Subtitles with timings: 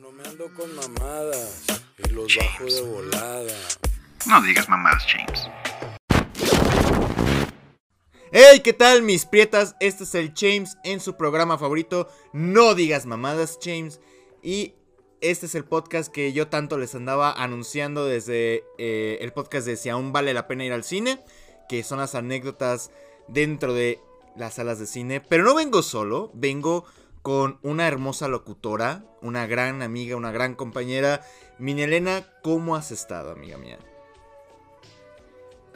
[0.00, 1.64] no me ando con mamadas
[1.98, 3.54] y los bajo de volada.
[4.26, 5.48] No digas mamadas, James.
[8.30, 9.74] Hey, ¿qué tal mis prietas?
[9.80, 14.00] Este es el James en su programa favorito, No digas mamadas, James.
[14.40, 14.74] Y
[15.20, 19.76] este es el podcast que yo tanto les andaba anunciando desde eh, el podcast de
[19.76, 21.18] Si aún vale la pena ir al cine,
[21.68, 22.92] que son las anécdotas
[23.26, 24.00] dentro de
[24.36, 25.20] las salas de cine.
[25.20, 26.84] Pero no vengo solo, vengo
[27.28, 31.20] con una hermosa locutora, una gran amiga, una gran compañera.
[31.58, 33.78] Minelena, ¿cómo has estado, amiga mía?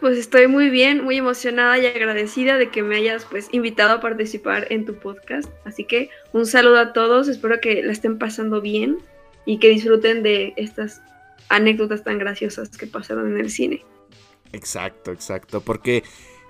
[0.01, 4.01] Pues estoy muy bien, muy emocionada y agradecida de que me hayas pues invitado a
[4.01, 5.51] participar en tu podcast.
[5.66, 8.96] Así que un saludo a todos, espero que la estén pasando bien
[9.45, 11.02] y que disfruten de estas
[11.51, 13.84] anécdotas tan graciosas que pasaron en el cine.
[14.55, 16.02] Exacto, exacto, porque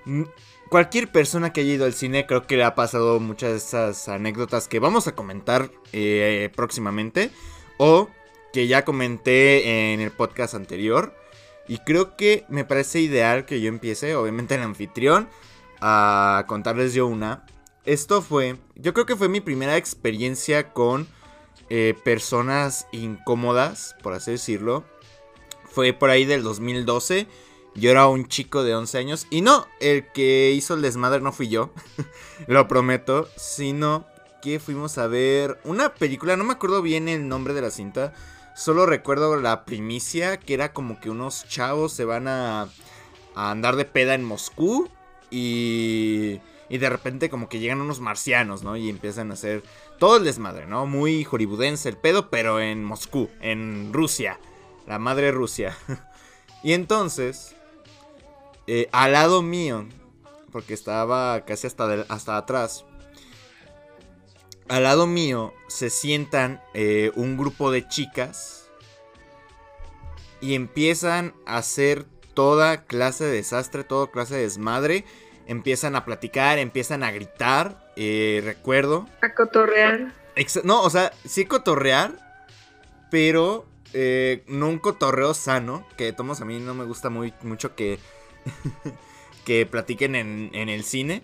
[0.05, 0.23] mm,
[0.69, 4.09] cualquier persona que haya ido al cine creo que le ha pasado muchas de esas
[4.09, 7.31] anécdotas que vamos a comentar eh, próximamente
[7.77, 8.09] o
[8.53, 11.15] que ya comenté en el podcast anterior.
[11.67, 15.29] Y creo que me parece ideal que yo empiece, obviamente el anfitrión,
[15.81, 17.45] a contarles yo una.
[17.85, 21.07] Esto fue, yo creo que fue mi primera experiencia con
[21.69, 24.83] eh, personas incómodas, por así decirlo.
[25.65, 27.27] Fue por ahí del 2012.
[27.75, 29.27] Yo era un chico de 11 años.
[29.29, 31.71] Y no, el que hizo el desmadre no fui yo.
[32.47, 33.27] lo prometo.
[33.35, 34.05] Sino
[34.41, 36.37] que fuimos a ver una película.
[36.37, 38.13] No me acuerdo bien el nombre de la cinta.
[38.55, 40.37] Solo recuerdo la primicia.
[40.37, 42.69] Que era como que unos chavos se van a,
[43.35, 44.89] a andar de peda en Moscú.
[45.31, 48.77] Y, y de repente como que llegan unos marcianos, ¿no?
[48.77, 49.63] Y empiezan a hacer
[49.99, 50.85] todo el desmadre, ¿no?
[50.85, 54.39] Muy hollywoodense el pedo, pero en Moscú, en Rusia.
[54.87, 55.77] La madre Rusia.
[56.63, 57.52] y entonces,
[58.67, 59.85] eh, al lado mío,
[60.51, 62.85] porque estaba casi hasta, hasta atrás,
[64.67, 68.69] al lado mío se sientan eh, un grupo de chicas
[70.41, 75.05] y empiezan a hacer toda clase de desastre, toda clase de desmadre.
[75.45, 79.07] Empiezan a platicar, empiezan a gritar, eh, recuerdo.
[79.21, 80.13] A cotorrear.
[80.63, 82.13] no, o sea, sí cotorrear,
[83.11, 87.75] pero eh, no un cotorreo sano, que tomos a mí no me gusta muy, mucho
[87.75, 87.99] que,
[89.45, 91.21] que platiquen en, en el cine,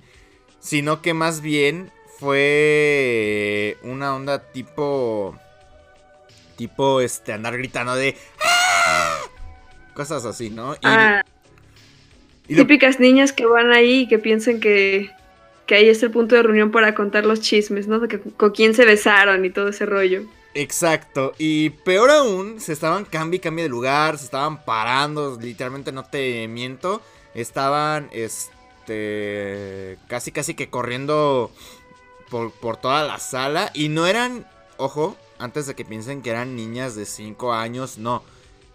[0.60, 5.38] sino que más bien fue una onda tipo
[6.58, 9.18] tipo este andar gritando de ¡Ah!
[9.94, 10.76] cosas así, ¿no?
[10.76, 11.24] Y, ah,
[12.48, 15.10] y típicas niñas que van ahí y que piensan que,
[15.66, 18.00] que ahí es el punto de reunión para contar los chismes, ¿no?
[18.00, 20.24] De que, con quién se besaron y todo ese rollo.
[20.60, 25.94] Exacto, y peor aún, se estaban cambio y cambio de lugar, se estaban parando, literalmente
[25.94, 27.02] no te miento,
[27.34, 31.50] estaban este casi casi que corriendo
[32.30, 36.58] por, por toda la sala y no eran, ojo, antes de que piensen que eran
[36.58, 38.22] niñas de 5 años, no.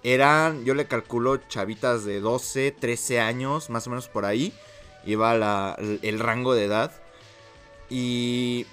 [0.03, 4.55] Eran, yo le calculo, chavitas de 12, 13 años, más o menos por ahí.
[5.05, 6.93] Iba el rango de edad.
[7.91, 8.65] Y,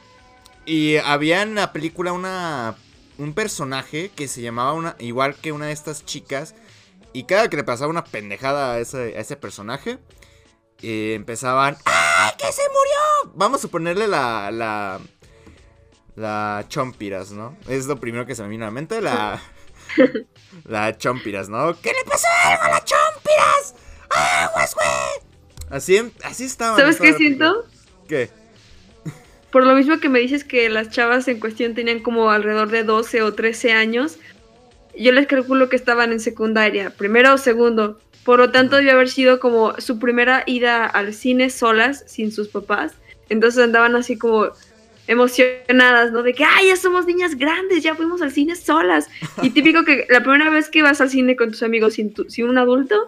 [0.66, 2.76] y había en la película una,
[3.22, 6.56] un personaje que se llamaba una, igual que una de estas chicas.
[7.14, 10.00] Y cada que le pasaba una pendejada a ese, a ese personaje,
[10.82, 11.78] eh, empezaban...
[11.86, 13.34] ¡Ay, que se murió!
[13.36, 14.50] Vamos a ponerle la...
[14.52, 15.00] La,
[16.16, 17.58] la chompiras, ¿no?
[17.68, 19.42] Es lo primero que se me vino a la mente, la...
[20.66, 21.80] La chompiras, ¿no?
[21.82, 23.76] ¿Qué le pasó algo a la chompiras?
[24.10, 25.32] ¡Aguas, güey!
[25.70, 26.78] Así, así estaba.
[26.78, 27.66] ¿Sabes qué siento?
[28.08, 28.30] ¿Qué?
[29.52, 32.84] Por lo mismo que me dices que las chavas en cuestión tenían como alrededor de
[32.84, 34.18] 12 o 13 años,
[34.98, 38.00] yo les calculo que estaban en secundaria, primero o segundo.
[38.24, 42.50] Por lo tanto, debió haber sido como su primera ida al cine solas, sin sus
[42.50, 42.94] papás.
[43.30, 44.50] Entonces andaban así como
[45.08, 46.24] emocionadas, ¿no?
[46.24, 49.10] De que, ay, ya somos niñas grandes, ya fuimos al cine solas.
[49.42, 52.48] Y típico que la primera vez que vas al cine con tus amigos sin, sin
[52.48, 53.08] un adulto,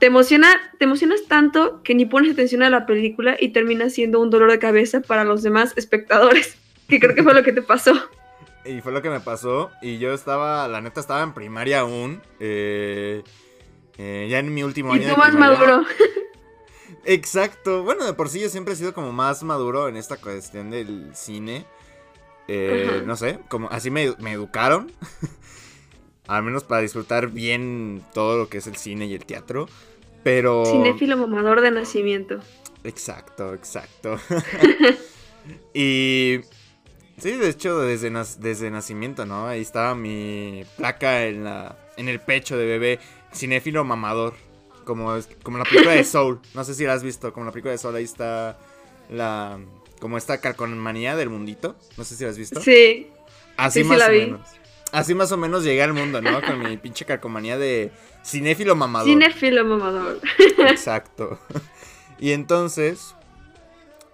[0.00, 4.18] te emociona, te emocionas tanto que ni pones atención a la película y termina siendo
[4.18, 6.56] un dolor de cabeza para los demás espectadores.
[6.88, 7.92] Que creo que fue lo que te pasó.
[8.64, 9.70] Y fue lo que me pasó.
[9.80, 12.22] Y yo estaba, la neta, estaba en primaria aún.
[12.40, 13.22] Eh,
[13.98, 15.06] eh, ya en mi último año.
[15.06, 15.84] Y tú más maduro.
[17.04, 17.84] Exacto.
[17.84, 21.14] Bueno, de por sí yo siempre he sido como más maduro en esta cuestión del
[21.14, 21.66] cine.
[22.48, 24.90] Eh, no sé, como así me, me educaron.
[26.26, 29.68] Al menos para disfrutar bien todo lo que es el cine y el teatro.
[30.22, 30.64] Pero.
[30.66, 32.40] Cinéfilo mamador de nacimiento.
[32.84, 34.18] Exacto, exacto.
[35.74, 36.40] y.
[37.18, 39.46] Sí, de hecho, desde, desde nacimiento, ¿no?
[39.46, 42.98] Ahí estaba mi placa en, la, en el pecho de bebé.
[43.34, 44.34] Cinéfilo mamador.
[44.84, 46.40] Como, como la película de Soul.
[46.54, 47.32] No sé si la has visto.
[47.32, 48.58] Como la película de Soul, ahí está
[49.10, 49.58] la.
[50.00, 51.76] Como esta calcomanía del mundito.
[51.98, 52.60] No sé si la has visto.
[52.60, 53.08] Sí.
[53.58, 54.20] Así sí, más sí la o vi.
[54.20, 54.40] menos.
[54.92, 56.40] así más o menos llegué al mundo, ¿no?
[56.40, 57.92] Con mi pinche calcomanía de
[58.24, 59.08] cinéfilo mamador.
[59.08, 60.20] Cinéfilo mamador.
[60.68, 61.38] Exacto.
[62.18, 63.14] Y entonces,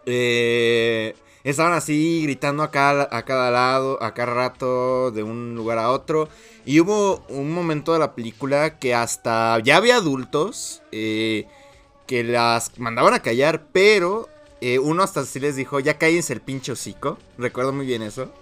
[0.06, 1.14] eh,
[1.44, 5.90] estaban así gritando a cada, a cada lado, a cada rato, de un lugar a
[5.90, 6.28] otro.
[6.64, 11.46] Y hubo un momento de la película que hasta ya había adultos eh,
[12.06, 14.28] que las mandaban a callar, pero
[14.60, 17.18] eh, uno hasta así les dijo, ya cállense el pinche hocico.
[17.38, 18.32] Recuerdo muy bien eso.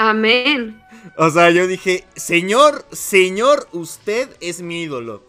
[0.00, 0.82] Amén.
[1.18, 5.22] O sea, yo dije, señor, señor, usted es mi ídolo.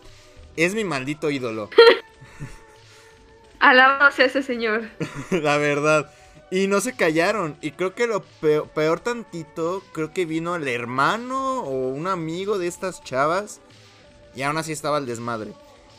[0.56, 1.70] Es mi maldito ídolo.
[3.60, 4.90] Alabado sea ese señor.
[5.30, 6.10] La verdad.
[6.52, 7.58] Y no se callaron.
[7.62, 12.58] Y creo que lo peor, peor, tantito, creo que vino el hermano o un amigo
[12.58, 13.60] de estas chavas.
[14.38, 15.52] Y aún así estaba el desmadre.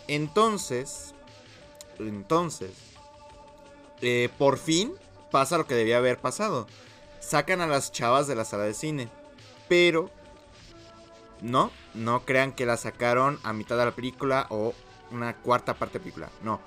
[0.08, 1.12] Entonces,
[1.98, 2.70] entonces,
[4.00, 4.94] eh, por fin
[5.30, 6.66] pasa lo que debía haber pasado.
[7.22, 9.08] Sacan a las chavas de la sala de cine.
[9.68, 10.10] Pero,
[11.40, 14.74] no, no crean que la sacaron a mitad de la película o
[15.10, 16.30] una cuarta parte de la película.
[16.42, 16.60] No,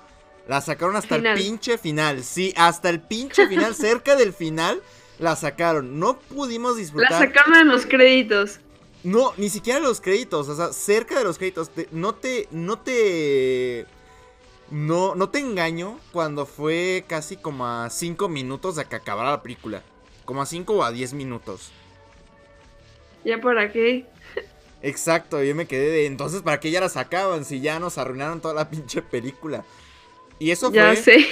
[0.48, 1.36] la sacaron hasta Final.
[1.36, 2.24] el pinche final.
[2.24, 4.82] Sí, hasta el pinche final, cerca del final,
[5.18, 5.98] la sacaron.
[6.00, 7.18] No pudimos La disfrutar.
[7.28, 8.60] sacaron en los créditos.
[9.04, 11.70] No, ni siquiera los créditos, o sea, cerca de los créditos.
[11.70, 13.86] te- no te, no te,
[14.70, 19.42] no, no te engaño cuando fue casi como a 5 minutos de que acabara la
[19.42, 19.82] película.
[20.26, 21.72] Como a 5 o a 10 minutos.
[23.24, 24.04] ¿Ya para qué?
[24.82, 28.40] Exacto, yo me quedé de, entonces, ¿para qué ya la sacaban si ya nos arruinaron
[28.42, 29.64] toda la pinche película?
[30.38, 31.26] Y eso Ya fue, sé.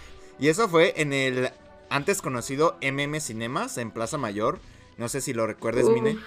[0.38, 1.50] y eso fue en el
[1.90, 4.60] antes conocido MM Cinemas en Plaza Mayor.
[4.98, 5.94] No sé si lo recuerdes, Uf.
[5.94, 6.18] Mine.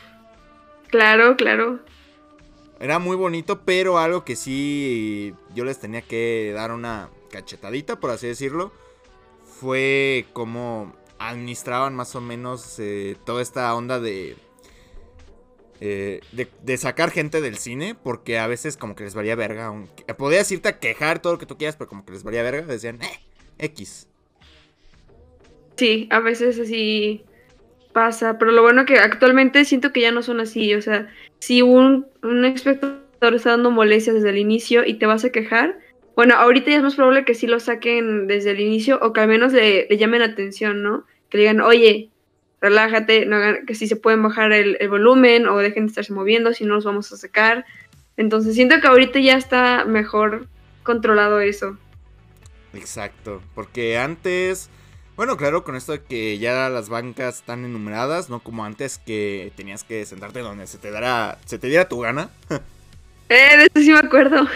[0.90, 1.80] Claro, claro.
[2.80, 8.10] Era muy bonito, pero algo que sí yo les tenía que dar una cachetadita, por
[8.12, 8.72] así decirlo,
[9.60, 14.36] fue cómo administraban más o menos eh, toda esta onda de,
[15.82, 19.68] eh, de de sacar gente del cine, porque a veces como que les valía verga.
[19.68, 22.44] aunque- podías irte a quejar todo lo que tú quieras, pero como que les valía
[22.44, 23.20] verga, decían, eh,
[23.60, 24.08] X.
[25.76, 27.24] Sí, a veces así
[27.94, 31.62] pasa, pero lo bueno que actualmente siento que ya no son así, o sea, si
[31.62, 35.80] un, un espectador está dando molestias desde el inicio y te vas a quejar,
[36.20, 39.22] bueno, ahorita ya es más probable que sí lo saquen desde el inicio o que
[39.22, 41.06] al menos le, le llamen atención, ¿no?
[41.30, 42.10] Que digan, oye,
[42.60, 46.12] relájate, no hagan- que si se pueden bajar el, el volumen o dejen de estarse
[46.12, 47.66] moviendo, si no los vamos a sacar.
[48.18, 50.48] Entonces siento que ahorita ya está mejor
[50.84, 51.78] controlado eso.
[52.74, 54.70] Exacto, porque antes,
[55.16, 59.54] bueno, claro, con esto de que ya las bancas están enumeradas, no como antes que
[59.56, 62.30] tenías que sentarte donde se te dará, se te diera tu gana.
[63.30, 64.48] Eh, de eso sí me acuerdo.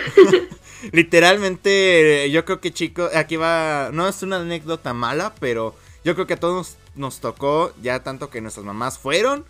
[0.92, 6.16] Literalmente, eh, yo creo que chicos, aquí va, no es una anécdota mala, pero yo
[6.16, 9.46] creo que a todos nos, nos tocó ya tanto que nuestras mamás fueron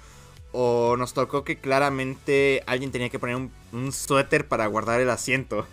[0.52, 5.10] o nos tocó que claramente alguien tenía que poner un, un suéter para guardar el
[5.10, 5.66] asiento.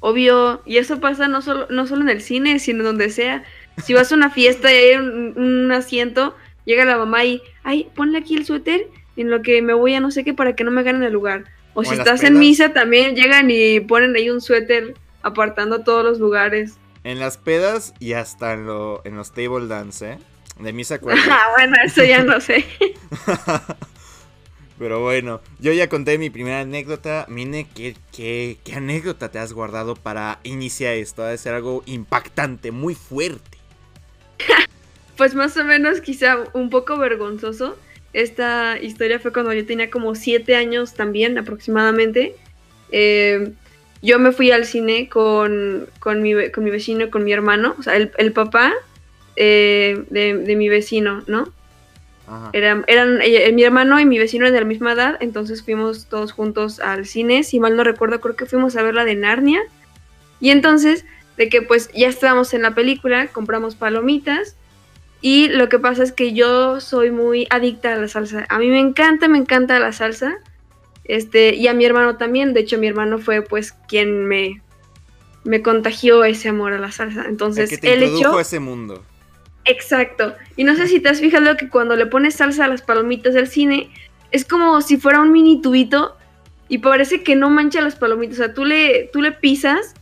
[0.00, 3.44] Obvio, y eso pasa no solo, no solo en el cine, sino donde sea.
[3.84, 7.88] Si vas a una fiesta y hay un, un asiento, llega la mamá y, ay,
[7.94, 10.64] ponle aquí el suéter en lo que me voy a no sé qué para que
[10.64, 11.44] no me ganen el lugar.
[11.74, 16.04] O, si en estás en misa, también llegan y ponen ahí un suéter apartando todos
[16.04, 16.74] los lugares.
[17.04, 20.18] En las pedas y hasta en, lo, en los table dance, ¿eh?
[20.58, 21.22] De acuerda.
[21.30, 22.64] Ah, bueno, eso ya no sé.
[24.78, 27.26] Pero bueno, yo ya conté mi primera anécdota.
[27.28, 31.22] Mine, ¿qué, qué, qué anécdota te has guardado para iniciar esto?
[31.22, 33.58] Ha de ser algo impactante, muy fuerte.
[35.14, 37.76] Pues más o menos quizá un poco vergonzoso.
[38.12, 42.34] Esta historia fue cuando yo tenía como siete años también aproximadamente.
[42.90, 43.52] Eh,
[44.02, 47.74] yo me fui al cine con, con, mi, con mi vecino y con mi hermano,
[47.78, 48.72] o sea, el, el papá
[49.36, 51.52] eh, de, de mi vecino, ¿no?
[52.26, 52.50] Ajá.
[52.52, 56.06] Eran, eran eh, mi hermano y mi vecino eran de la misma edad, entonces fuimos
[56.06, 57.44] todos juntos al cine.
[57.44, 59.60] Si mal no recuerdo, creo que fuimos a ver la de Narnia.
[60.40, 61.04] Y entonces,
[61.36, 64.56] de que pues ya estábamos en la película, compramos palomitas.
[65.22, 68.44] Y lo que pasa es que yo soy muy adicta a la salsa.
[68.48, 70.34] A mí me encanta, me encanta la salsa.
[71.04, 72.52] Este, y a mi hermano también.
[72.52, 74.60] De hecho, mi hermano fue pues quien me,
[75.44, 77.22] me contagió ese amor a la salsa.
[77.22, 79.04] El Entonces, que te él introdujo ese mundo.
[79.64, 80.34] Exacto.
[80.56, 83.32] Y no sé si te has fijado que cuando le pones salsa a las palomitas
[83.32, 83.90] del cine,
[84.32, 86.16] es como si fuera un mini tubito
[86.68, 88.40] y parece que no mancha las palomitas.
[88.40, 89.94] O sea, tú le, tú le pisas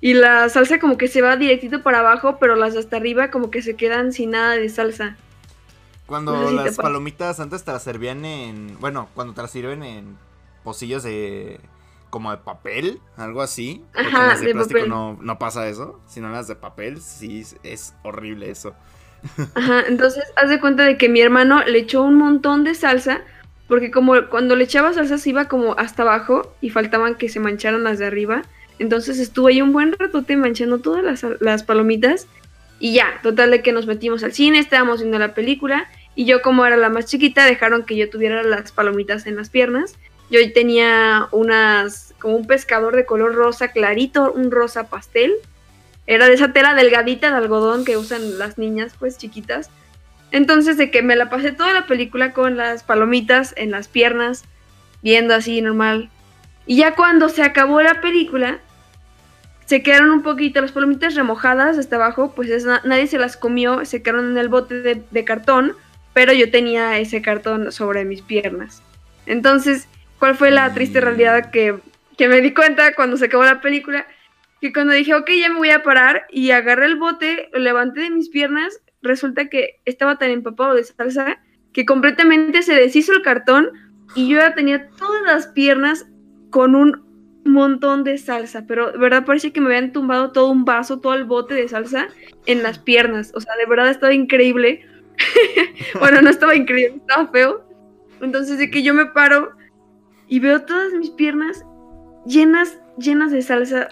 [0.00, 3.50] y la salsa como que se va directito para abajo, pero las hasta arriba como
[3.50, 5.18] que se quedan sin nada de salsa.
[6.06, 8.78] Cuando No sé si te las palomitas antes te las servían en.
[8.80, 10.18] Bueno, cuando te las sirven en
[10.64, 11.60] pocillos de.
[12.10, 13.84] como de papel, algo así.
[14.02, 14.88] Porque Ajá, las de, de plástico papel.
[14.88, 16.00] no, no pasa eso.
[16.06, 18.74] Sino las de papel, sí es horrible eso.
[19.54, 23.22] Ajá, entonces haz de cuenta de que mi hermano le echó un montón de salsa
[23.68, 27.40] porque como cuando le echaba salsa se iba como hasta abajo y faltaban que se
[27.40, 28.42] mancharan las de arriba.
[28.80, 32.26] Entonces estuve ahí un buen ratote manchando todas las, las palomitas.
[32.78, 35.86] Y ya, total de que nos metimos al cine, estábamos viendo la película.
[36.14, 39.50] Y yo como era la más chiquita, dejaron que yo tuviera las palomitas en las
[39.50, 39.96] piernas.
[40.30, 45.34] Yo tenía unas, como un pescador de color rosa clarito, un rosa pastel.
[46.06, 49.68] Era de esa tela delgadita de algodón que usan las niñas, pues chiquitas.
[50.30, 54.44] Entonces, de que me la pasé toda la película con las palomitas en las piernas,
[55.02, 56.08] viendo así normal.
[56.66, 58.60] Y ya cuando se acabó la película,
[59.70, 64.02] se quedaron un poquito las palomitas remojadas hasta abajo, pues nadie se las comió, se
[64.02, 65.76] quedaron en el bote de, cartón,
[66.12, 68.82] pero yo tenía ese cartón sobre mis piernas.
[69.26, 69.86] Entonces,
[70.18, 71.78] ¿cuál fue la triste realidad que,
[72.18, 74.08] que me di cuenta cuando se acabó la película?
[74.60, 78.00] Que cuando dije, ok, ya me voy a parar y agarré el bote, lo levanté
[78.00, 81.38] de mis piernas, resulta que estaba tan empapado de salsa
[81.72, 83.70] que completamente se deshizo el cartón
[84.16, 86.08] y yo ya tenía todas las piernas
[86.50, 87.09] con un
[87.44, 91.14] montón de salsa, pero de verdad parece que me habían tumbado todo un vaso, todo
[91.14, 92.08] el bote de salsa
[92.46, 94.84] en las piernas, o sea, de verdad estaba increíble.
[95.98, 97.64] bueno, no estaba increíble, estaba feo.
[98.20, 99.52] Entonces de que yo me paro
[100.28, 101.64] y veo todas mis piernas
[102.26, 103.88] llenas, llenas de salsa.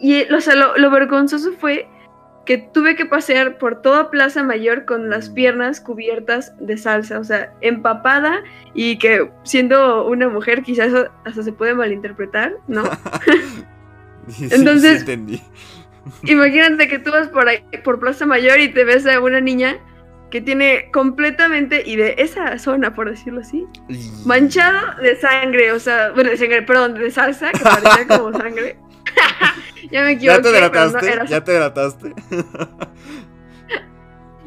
[0.00, 1.88] Y o sea, lo vergonzoso fue
[2.48, 5.34] que tuve que pasear por toda Plaza Mayor con las mm.
[5.34, 11.52] piernas cubiertas de salsa, o sea, empapada y que siendo una mujer quizás hasta se
[11.52, 12.84] puede malinterpretar, ¿no?
[14.40, 15.04] Entonces,
[16.24, 19.76] imagínate que tú vas por ahí, por Plaza Mayor y te ves a una niña
[20.30, 23.66] que tiene completamente, y de esa zona, por decirlo así,
[24.24, 28.78] manchado de sangre, o sea, bueno, de sangre, perdón, de salsa, que parecía como sangre.
[29.90, 30.36] ya me equivoqué.
[30.36, 32.14] Ya te grataste, ya te grataste.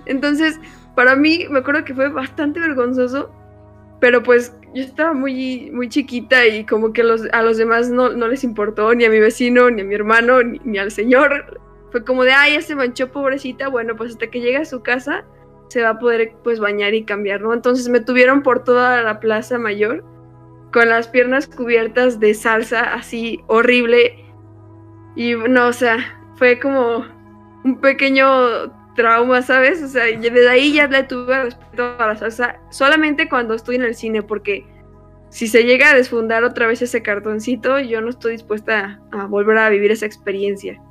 [0.05, 0.59] Entonces,
[0.95, 3.31] para mí, me acuerdo que fue bastante vergonzoso,
[3.99, 8.09] pero pues yo estaba muy, muy chiquita y como que los, a los demás no,
[8.09, 11.59] les importó, ni a mi vecino, ni a mi hermano, ni, al señor.
[11.91, 13.67] Fue como de, ay, ya se manchó, pobrecita.
[13.67, 15.25] Bueno, pues hasta que llegue a su casa
[15.69, 17.53] se va a poder pues bañar y cambiar, ¿no?
[17.53, 20.03] Entonces me tuvieron por toda la plaza mayor
[20.73, 24.20] con las piernas cubiertas de salsa así horrible
[25.21, 25.97] y no, o sea,
[26.35, 27.05] fue como
[27.63, 28.25] un pequeño
[28.95, 29.83] trauma, ¿sabes?
[29.83, 33.83] O sea, desde ahí ya le tuve respeto a la salsa solamente cuando estoy en
[33.83, 34.65] el cine, porque
[35.29, 39.59] si se llega a desfundar otra vez ese cartoncito, yo no estoy dispuesta a, volver
[39.59, 40.81] a vivir esa experiencia.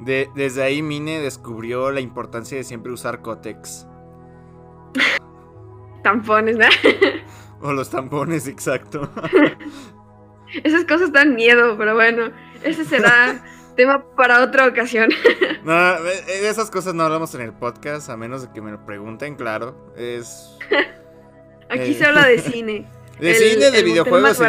[0.00, 3.86] De, desde ahí Mine descubrió la importancia de siempre usar cótex.
[6.04, 6.66] tampones, ¿no?
[7.60, 9.10] o los tampones, exacto.
[10.64, 12.30] Esas cosas dan miedo, pero bueno,
[12.62, 13.42] ese será
[13.76, 15.10] Tema para otra ocasión.
[15.64, 18.84] No, de esas cosas no hablamos en el podcast, a menos de que me lo
[18.84, 19.76] pregunten, claro.
[19.96, 20.58] Es.
[21.68, 22.88] Aquí se habla de cine.
[23.20, 24.40] De cine, de videojuegos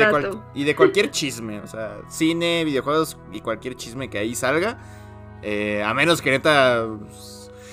[0.55, 1.59] y de, cualquier chisme.
[1.59, 4.79] O sea, cine, videojuegos y cualquier chisme que ahí salga.
[5.43, 6.87] Eh, a menos que neta.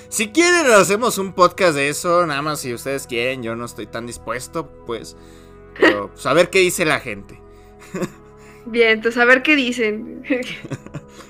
[0.09, 2.27] Si quieren, hacemos un podcast de eso.
[2.27, 5.17] Nada más si ustedes quieren, yo no estoy tan dispuesto, pues.
[5.79, 7.41] Pero, pues, a ver qué dice la gente.
[8.67, 10.23] Bien, entonces a ver qué dicen.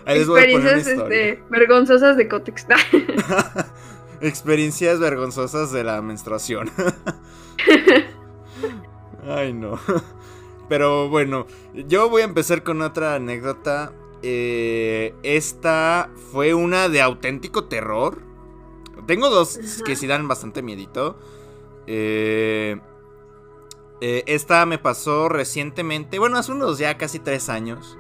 [0.06, 2.66] Experiencias este, vergonzosas de Cotex.
[4.22, 6.70] Experiencias vergonzosas de la menstruación.
[9.28, 9.80] Ay, no.
[10.70, 13.94] Pero bueno, yo voy a empezar con otra anécdota.
[14.24, 18.22] Eh, esta fue una de auténtico terror.
[19.08, 21.18] Tengo dos que sí dan bastante miedito.
[21.88, 22.80] Eh,
[24.04, 28.00] eh, esta me pasó recientemente, bueno, hace unos ya casi tres años,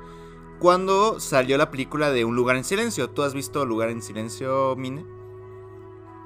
[0.61, 3.09] cuando salió la película de Un lugar en silencio.
[3.09, 5.03] ¿Tú has visto Lugar en silencio, Mine?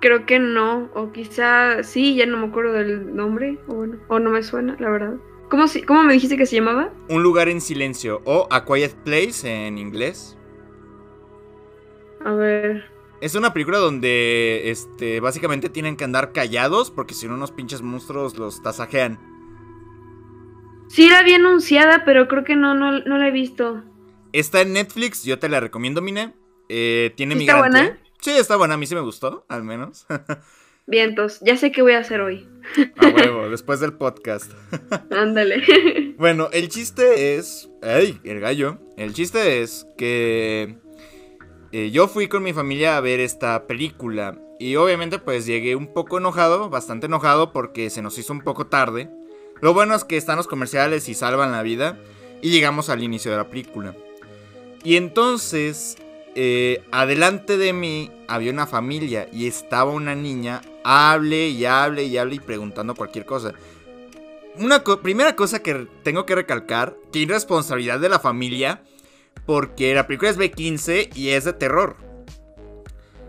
[0.01, 4.19] Creo que no, o quizá sí, ya no me acuerdo del nombre, o bueno, o
[4.19, 5.15] no me suena, la verdad.
[5.49, 6.91] ¿Cómo, ¿Cómo me dijiste que se llamaba?
[7.09, 10.37] Un lugar en silencio, o A Quiet Place en inglés.
[12.23, 12.83] A ver.
[13.21, 17.81] Es una película donde, este, básicamente tienen que andar callados porque si no unos pinches
[17.81, 19.17] monstruos los tasajean.
[20.87, 23.81] Sí la vi anunciada, pero creo que no, no, la he visto.
[24.35, 26.33] Está en Netflix, yo te la recomiendo, Mine.
[26.67, 27.97] Eh, tiene ¿Está buena?
[28.19, 30.05] Sí, está buena, a mí sí me gustó, al menos.
[30.87, 32.45] Vientos, ya sé qué voy a hacer hoy.
[32.97, 34.51] A huevo, después del podcast.
[35.11, 35.63] Ándale.
[36.17, 37.69] Bueno, el chiste es.
[37.81, 38.19] ¡Ay!
[38.25, 38.79] El gallo.
[38.97, 40.79] El chiste es que.
[41.71, 44.37] Eh, yo fui con mi familia a ver esta película.
[44.59, 48.67] Y obviamente, pues llegué un poco enojado, bastante enojado, porque se nos hizo un poco
[48.67, 49.09] tarde.
[49.61, 51.97] Lo bueno es que están los comerciales y salvan la vida.
[52.41, 53.95] Y llegamos al inicio de la película.
[54.85, 55.97] Y entonces,
[56.35, 62.17] eh, adelante de mí había una familia y estaba una niña, hable y hable y
[62.17, 63.53] hable y preguntando cualquier cosa.
[64.57, 68.83] una co- primera cosa que tengo que recalcar, que irresponsabilidad de la familia,
[69.45, 71.97] porque la película es B15 y es de terror.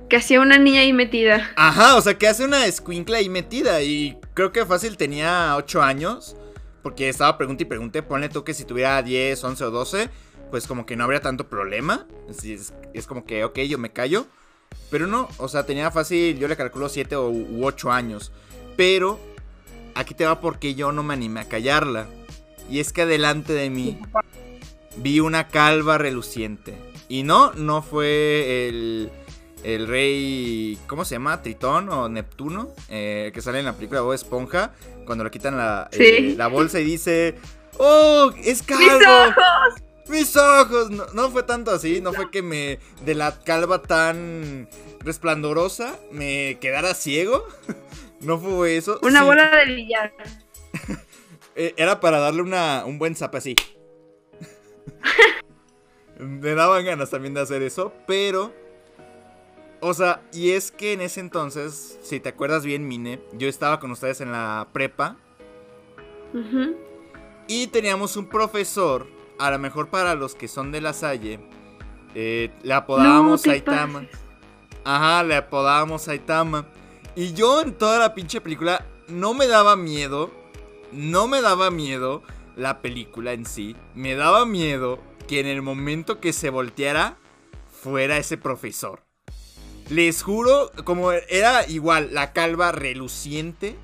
[0.09, 1.51] Que hacía una niña ahí metida.
[1.57, 5.83] Ajá, o sea, que hace una escuincla ahí metida y creo que fácil tenía 8
[5.83, 6.37] años,
[6.83, 10.09] porque estaba pregunta y pregunté, ponle tú que si tuviera 10, 11 o 12,
[10.51, 14.27] pues como que no habría tanto problema, es, es, como que, ok, yo me callo,
[14.91, 18.33] pero no, o sea, tenía fácil, yo le calculo 7 o, u 8 años,
[18.77, 19.19] pero
[19.95, 22.07] aquí te va porque yo no me animé a callarla,
[22.71, 23.99] y es que adelante de mí
[24.97, 26.75] vi una calva reluciente,
[27.09, 29.11] y no, no fue el
[29.65, 31.43] el rey, ¿cómo se llama?
[31.43, 34.73] Tritón o Neptuno, eh, que sale en la película Bob Esponja,
[35.07, 36.05] cuando le quitan la, Sí.
[36.05, 37.35] eh, la bolsa y dice,
[37.79, 39.35] ¡Oh, es calvo!
[40.09, 40.91] ¡Mis ojos!
[40.91, 44.69] No, no fue tanto así, no fue que me, de la calva tan
[45.01, 47.47] resplandorosa, me quedara ciego.
[48.19, 48.99] No fue eso.
[49.03, 50.15] Una Sí, bola de billar.
[51.55, 53.55] eh, era para darle una, un buen zap así.
[56.19, 58.55] Me daban ganas también de hacer eso, pero...
[59.81, 63.79] O sea, y es que en ese entonces, si te acuerdas bien, Mine, yo estaba
[63.79, 65.19] con ustedes en la prepa
[67.47, 69.07] y teníamos un profesor,
[69.39, 71.41] a lo mejor para los que son de la Salle,
[72.15, 74.01] eh, le apodábamos te Saitama.
[74.03, 74.19] pases.
[74.85, 76.67] Ajá, le apodábamos Saitama.
[77.15, 80.31] Y yo en toda la pinche película no me daba miedo.
[80.93, 82.23] No me daba miedo
[82.57, 83.77] la película en sí.
[83.95, 87.17] Me daba miedo que en el momento que se volteara
[87.83, 89.03] fuera ese profesor.
[89.89, 93.77] Les juro, como era igual la calva reluciente.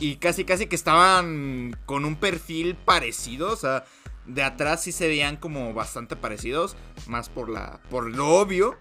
[0.00, 3.52] Y casi casi que estaban con un perfil parecido.
[3.52, 3.84] O sea,
[4.26, 6.76] de atrás sí se veían como bastante parecidos.
[7.06, 7.80] Más por la.
[7.90, 8.76] por lo obvio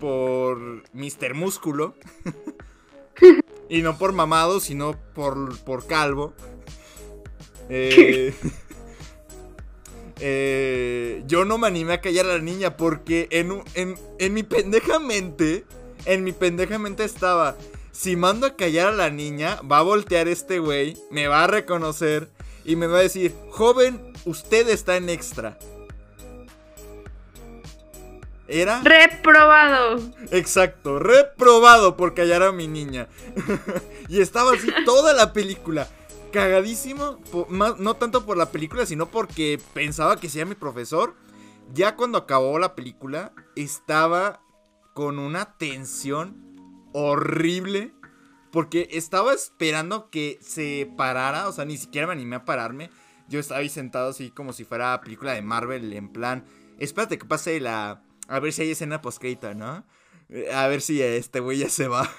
[0.00, 1.34] por Mr.
[1.34, 1.94] Músculo.
[3.68, 6.34] y no por mamado, sino por, por calvo.
[7.68, 8.34] Eh,
[10.20, 14.42] eh, yo no me animé a callar a la niña porque en, en, en mi
[14.42, 15.64] pendeja mente,
[16.06, 17.56] en mi pendeja mente estaba,
[17.92, 21.46] si mando a callar a la niña, va a voltear este güey, me va a
[21.46, 22.28] reconocer
[22.64, 25.58] y me va a decir, joven, usted está en extra.
[28.48, 28.80] Era...
[28.82, 30.00] Reprobado.
[30.32, 33.06] Exacto, reprobado por callar a mi niña.
[34.08, 35.88] y estaba así toda la película.
[36.32, 37.18] Cagadísimo,
[37.48, 41.14] más- no tanto por la película, sino porque pensaba que sea mi profesor.
[41.72, 44.40] Ya cuando acabó la película, estaba
[44.94, 46.56] con una tensión
[46.92, 47.94] horrible.
[48.52, 52.90] Porque estaba esperando que se parara, o sea, ni siquiera me animé a pararme.
[53.28, 56.44] Yo estaba ahí sentado así como si fuera película de Marvel, en plan,
[56.78, 58.02] espérate que pase la...
[58.28, 59.84] A ver si hay escena postcrédito, ¿no?
[60.28, 62.10] Eh, A ver si este güey ya se va.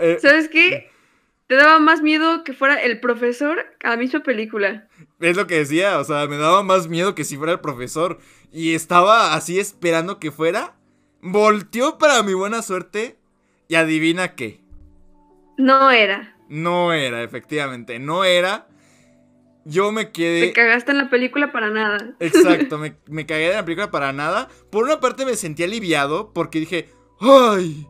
[0.00, 0.90] Eh, ¿Sabes qué?
[1.46, 4.88] Te daba más miedo que fuera el profesor a la misma película.
[5.20, 8.18] es lo que decía, o sea, me daba más miedo que si fuera el profesor.
[8.50, 10.74] Y estaba así esperando que fuera.
[11.22, 13.18] Volteó para mi buena suerte.
[13.68, 14.60] Y adivina qué.
[15.58, 16.36] No era.
[16.48, 18.68] No era, efectivamente, no era.
[19.64, 20.52] Yo me Te quedé...
[20.52, 22.16] cagaste en la película para nada.
[22.20, 24.48] Exacto, me, me cagué de la película para nada.
[24.70, 26.88] Por una parte me sentí aliviado porque dije,
[27.20, 27.86] ¡ay!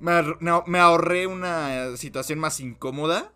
[0.00, 3.32] Me, no, me ahorré una situación más incómoda.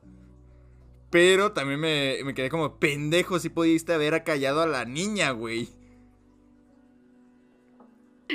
[1.11, 5.69] Pero también me, me quedé como pendejo si pudiste haber callado a la niña, güey.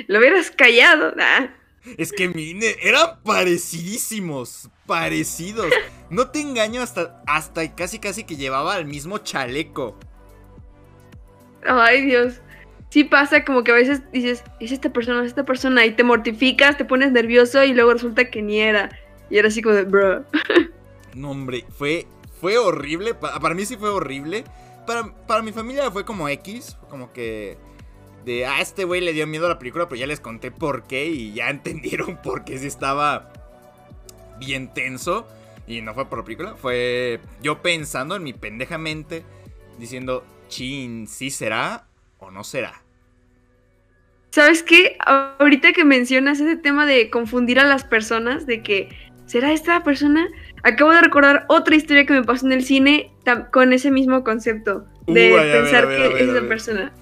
[0.06, 1.12] Lo hubieras callado.
[1.18, 1.48] ah.
[1.96, 5.72] Es que mire, eran parecidísimos, parecidos.
[6.10, 9.96] No te engaño hasta, hasta casi casi que llevaba el mismo chaleco.
[11.66, 12.40] Ay, Dios.
[12.90, 16.04] Sí pasa como que a veces dices, es esta persona, es esta persona, y te
[16.04, 18.90] mortificas, te pones nervioso y luego resulta que ni era.
[19.28, 20.24] Y era así como de, bro.
[21.14, 22.06] No, hombre, fue,
[22.40, 23.14] fue horrible.
[23.14, 24.44] Pa- para mí sí fue horrible.
[24.86, 26.76] Para, para mi familia fue como X.
[26.88, 27.58] Como que.
[28.28, 30.86] De, ah, este güey le dio miedo a la película, pero ya les conté por
[30.86, 31.06] qué.
[31.06, 33.32] Y ya entendieron por qué sí estaba
[34.38, 35.28] bien tenso.
[35.66, 36.56] Y no fue por la película.
[36.56, 39.24] Fue yo pensando en mi pendeja mente.
[39.78, 41.88] Diciendo, chin, ¿sí será
[42.18, 42.84] o no será?
[44.30, 44.96] ¿Sabes qué?
[45.00, 48.88] Ahorita que mencionas ese tema de confundir a las personas, de que,
[49.24, 50.28] ¿será esta persona?
[50.62, 53.16] Acabo de recordar otra historia que me pasó en el cine
[53.52, 54.86] con ese mismo concepto.
[55.06, 56.46] De Uh, ver, a pensar ver, a ver, que es a esa ver.
[56.46, 56.98] persona.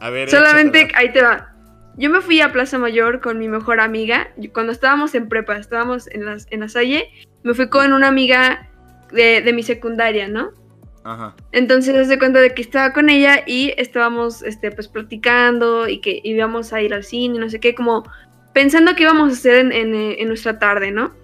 [0.00, 0.30] A ver.
[0.30, 0.98] Solamente échatela.
[0.98, 1.52] ahí te va.
[1.98, 4.28] Yo me fui a Plaza Mayor con mi mejor amiga.
[4.52, 7.08] Cuando estábamos en prepa, estábamos en, las, en la Salle.
[7.42, 8.70] Me fui con una amiga
[9.12, 10.50] de, de mi secundaria, ¿no?
[11.04, 11.34] Ajá.
[11.52, 16.20] Entonces se cuenta de que estaba con ella y estábamos este, pues platicando y que
[16.24, 18.02] íbamos a ir al cine, no sé qué, como
[18.52, 21.14] pensando qué íbamos a hacer en, en, eh, en nuestra tarde, ¿no?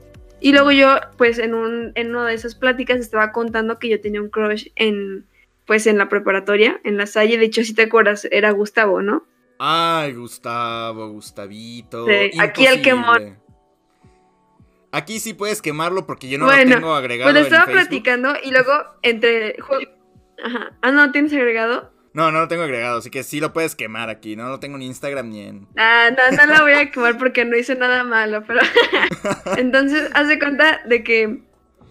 [0.40, 4.00] Y luego yo, pues en, un, en una de esas pláticas estaba contando que yo
[4.00, 5.26] tenía un crush en,
[5.72, 7.38] pues en la preparatoria, en la Salle.
[7.38, 9.26] De hecho, si te acuerdas, era Gustavo, ¿no?
[9.58, 12.06] Ay, Gustavo, Gustavito.
[12.06, 13.38] Sí, aquí el quemón.
[14.90, 17.30] Aquí sí puedes quemarlo porque yo no lo tengo agregado.
[17.30, 17.88] En estaba Facebook.
[17.88, 19.56] platicando y luego entre.
[20.44, 20.76] Ajá.
[20.82, 21.90] Ah, no, ¿tienes agregado?
[22.12, 24.37] No, no lo tengo agregado, así que sí lo puedes quemar aquí.
[24.37, 25.68] No lo tengo en Instagram ni en.
[25.78, 28.61] Ah, no, no la voy a quemar porque no hice nada malo, pero.
[29.56, 31.40] Entonces, haz de cuenta de que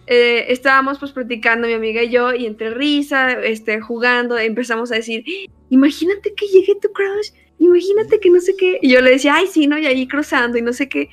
[0.06, 4.96] eh, estábamos pues platicando mi amiga y yo, y entre risa, este, jugando, empezamos a
[4.96, 5.24] decir:
[5.70, 8.78] Imagínate que llegue tu crush, imagínate que no sé qué.
[8.82, 9.78] Y yo le decía, ay, sí, ¿no?
[9.78, 11.08] Y ahí cruzando y no sé qué.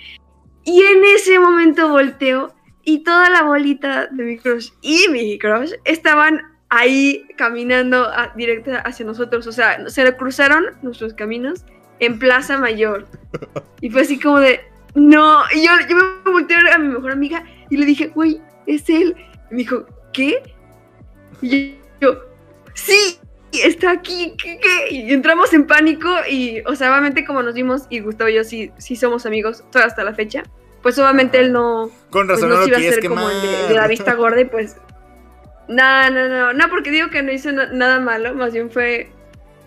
[0.65, 5.73] Y en ese momento volteo y toda la bolita de mi crush y mi crush
[5.85, 9.47] estaban ahí caminando a- directo hacia nosotros.
[9.47, 11.65] O sea, se cruzaron nuestros caminos
[11.99, 13.07] en Plaza Mayor.
[13.81, 14.59] Y fue así como de,
[14.95, 15.41] no.
[15.55, 18.41] Y yo, yo me volteé a mi mejor amiga y le dije, güey,
[18.75, 19.15] es él.
[19.49, 20.41] Y me dijo, ¿qué?
[21.41, 22.19] Y yo,
[22.73, 23.19] sí,
[23.51, 24.93] está aquí, ¿qué, qué?
[24.93, 28.43] Y entramos en pánico y, o sea, obviamente como nos vimos y Gustavo y yo
[28.43, 30.43] sí, sí somos amigos toda hasta la fecha,
[30.81, 33.29] pues obviamente él no, Con pues razón no no, se lo iba a hacer como
[33.29, 34.77] el de, de la vista gorda y pues...
[35.67, 39.11] No, no, no, no, porque digo que no hizo na- nada malo, más bien fue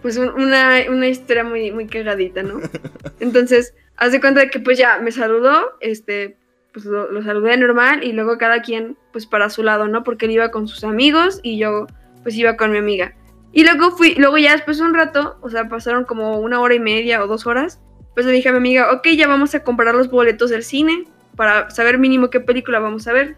[0.03, 2.61] pues un- una, una historia muy, muy cagadita, ¿no?
[3.21, 6.39] Entonces, haz de cuenta de que pues ya me saludó, este,
[6.73, 10.05] pues lo, lo saludé normal y luego cada quien pues para su lado, ¿no?
[10.05, 11.87] Porque él iba con sus amigos y yo
[12.23, 13.15] pues iba con mi amiga.
[13.53, 16.75] Y luego fui, luego ya después de un rato, o sea, pasaron como una hora
[16.75, 17.81] y media o dos horas,
[18.15, 21.05] pues le dije a mi amiga, ok, ya vamos a comprar los boletos del cine
[21.37, 23.37] para saber mínimo qué película vamos a ver.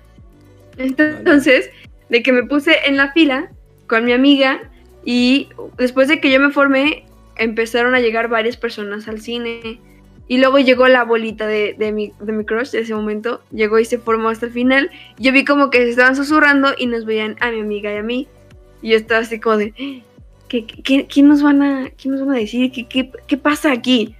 [0.76, 1.70] Entonces,
[2.08, 3.50] de que me puse en la fila
[3.86, 4.60] con mi amiga
[5.04, 9.80] y después de que yo me formé, empezaron a llegar varias personas al cine.
[10.26, 13.42] Y luego llegó la bolita de, de mi, de mi crush de ese momento.
[13.50, 14.90] Llegó y se formó hasta el final.
[15.18, 18.02] Yo vi como que se estaban susurrando y nos veían a mi amiga y a
[18.02, 18.28] mí.
[18.80, 19.72] Y yo estaba así como de,
[20.48, 22.72] ¿qué, qué, qué nos, van a, qué nos van a decir?
[22.72, 24.14] ¿Qué, qué, qué pasa aquí?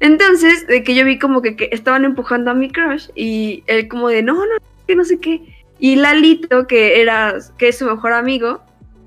[0.00, 3.88] Entonces, de que yo vi como que, que estaban empujando a mi crush y él
[3.88, 5.40] como de, no, no, que no sé qué.
[5.78, 8.60] Y Lalito, que era, que es su mejor amigo,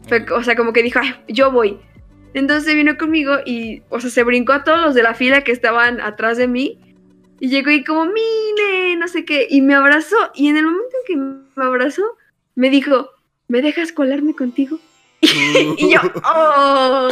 [0.08, 1.78] fue, o sea, como que dijo, "Ay, yo voy.
[2.38, 5.52] Entonces vino conmigo y, o sea, se brincó a todos los de la fila que
[5.52, 6.78] estaban atrás de mí.
[7.40, 9.48] Y llegó y como, mire, no sé qué.
[9.50, 10.16] Y me abrazó.
[10.36, 12.04] Y en el momento en que me abrazó,
[12.54, 13.10] me dijo,
[13.48, 14.80] ¿me dejas colarme contigo?
[15.22, 16.00] y yo,
[16.36, 17.10] oh.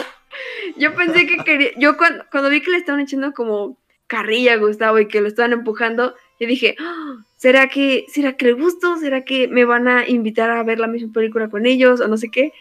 [0.77, 1.69] Yo pensé que quería.
[1.77, 5.27] Yo cuando, cuando vi que le estaban echando como carrilla a Gustavo y que lo
[5.27, 8.97] estaban empujando, yo dije, "Ah, ¿será que, ¿será que le gusto?
[8.97, 12.01] ¿Será que me van a invitar a ver la misma película con ellos?
[12.01, 12.51] O no sé qué.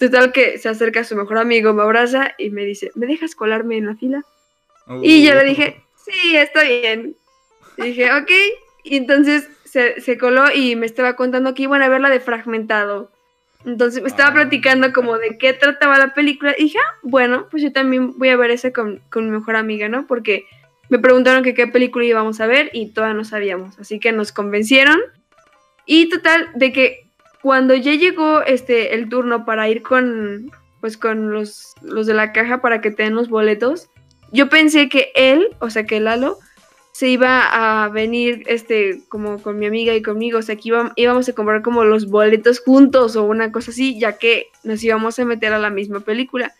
[0.00, 3.34] Total que se acerca a su mejor amigo, me abraza y me dice, ¿me dejas
[3.34, 4.24] colarme en la fila?
[5.02, 7.14] Y yo le dije, sí, está bien.
[7.76, 8.30] Y dije, ok.
[8.82, 13.12] Y entonces se, se coló y me estaba contando que iban a verla de fragmentado.
[13.66, 14.34] Entonces me estaba Ah.
[14.34, 16.54] platicando como de qué trataba la película.
[16.56, 19.54] Y dije, ah, bueno, pues yo también voy a ver esa con, con mi mejor
[19.56, 20.06] amiga, ¿no?
[20.06, 20.46] Porque
[20.88, 23.78] me preguntaron que qué película íbamos a ver y todavía no sabíamos.
[23.78, 24.98] Así que nos convencieron.
[25.84, 27.09] Y total, de que
[27.42, 30.50] cuando ya llegó este el turno para ir con
[30.80, 33.90] pues con los, los de la caja para que te den los boletos,
[34.32, 36.38] yo pensé que él, o sea que Lalo,
[36.92, 40.92] se iba a venir este como con mi amiga y conmigo, o sea que iba-
[40.96, 45.18] íbamos a comprar como los boletos juntos o una cosa así, ya que nos íbamos
[45.18, 46.54] a meter a la misma película.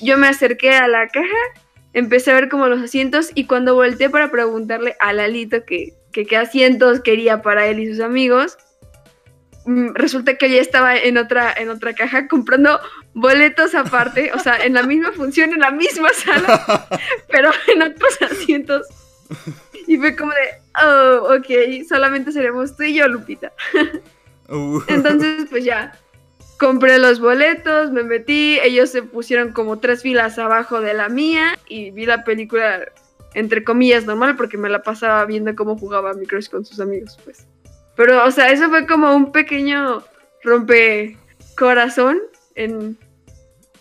[0.00, 1.28] Yo me acerqué a la caja,
[1.92, 6.36] empecé a ver como los asientos y cuando volteé para preguntarle a Lalito que, qué
[6.36, 8.56] asientos quería para él y sus amigos,
[9.66, 12.80] resulta que ella estaba en otra, en otra caja comprando
[13.14, 16.86] boletos aparte, o sea, en la misma función, en la misma sala,
[17.28, 18.86] pero en otros asientos.
[19.86, 23.52] Y fue como de, oh, ok, solamente seremos tú y yo, Lupita.
[24.48, 24.80] Uh.
[24.88, 25.92] Entonces, pues ya,
[26.58, 31.58] compré los boletos, me metí, ellos se pusieron como tres filas abajo de la mía
[31.68, 32.80] y vi la película,
[33.34, 37.18] entre comillas, normal, porque me la pasaba viendo cómo jugaba mi crush con sus amigos,
[37.24, 37.46] pues.
[38.00, 40.02] Pero, o sea, eso fue como un pequeño
[40.42, 41.18] rompe
[41.54, 42.18] corazón
[42.54, 42.96] en...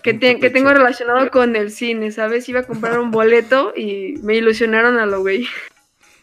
[0.03, 2.49] Que, Un te- que tengo relacionado con el cine, ¿sabes?
[2.49, 5.47] Iba a comprar un boleto y me ilusionaron a lo güey.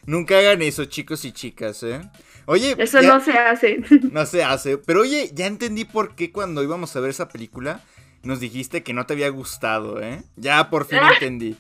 [0.05, 2.03] Nunca hagan eso, chicos y chicas, ¿eh?
[2.45, 3.81] Oye, Eso ya- no se hace.
[4.13, 4.77] no se hace.
[4.77, 7.81] Pero oye, ya entendí por qué cuando íbamos a ver esa película
[8.23, 10.23] nos dijiste que no te había gustado, ¿eh?
[10.37, 11.57] Ya por fin entendí.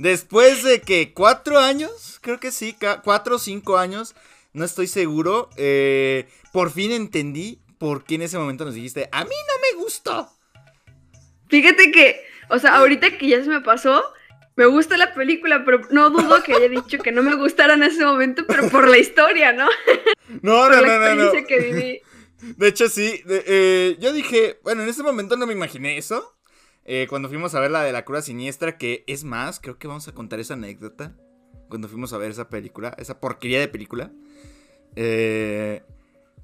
[0.00, 4.16] Después de que cuatro años, creo que sí, cuatro o cinco años,
[4.56, 9.22] no estoy seguro, eh, por fin entendí por qué en ese momento nos dijiste, a
[9.24, 10.28] mí no me gustó.
[11.48, 14.02] Fíjate que, o sea, ahorita que ya se me pasó,
[14.58, 17.82] Me gusta la película, pero no dudo que haya dicho que no me gustara en
[17.82, 19.68] ese momento, pero por la historia, ¿no?
[20.42, 21.22] No, Por no, la no, no, no.
[21.34, 22.00] experiencia que viví.
[22.56, 23.22] De hecho, sí.
[23.26, 26.34] de- eh, yo dije, bueno, en ese momento no me imaginé eso.
[26.86, 29.88] eh, cuando fuimos a ver la de la cura siniestra, que es más, creo que
[29.88, 31.14] vamos a contar esa anécdota.
[31.68, 34.10] Cuando fuimos a ver esa película, esa porquería de película.
[34.96, 35.82] Eh,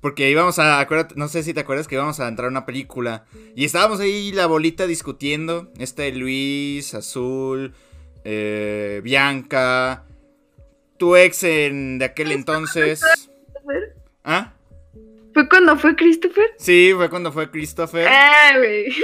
[0.01, 2.67] porque íbamos a, acuérdate- no sé si te acuerdas que íbamos a entrar a una
[2.67, 3.25] película.
[3.55, 5.71] Y estábamos ahí la bolita discutiendo.
[5.79, 7.73] Este Luis, Azul,
[8.25, 10.05] eh, Bianca,
[10.99, 13.03] tu ex en, de aquel entonces.
[14.25, 14.55] ¿Ah?
[15.35, 16.51] ¿Fue cuando fue Christopher?
[16.59, 18.07] Sí, fue cuando fue Christopher.
[18.09, 18.87] Ah, güey.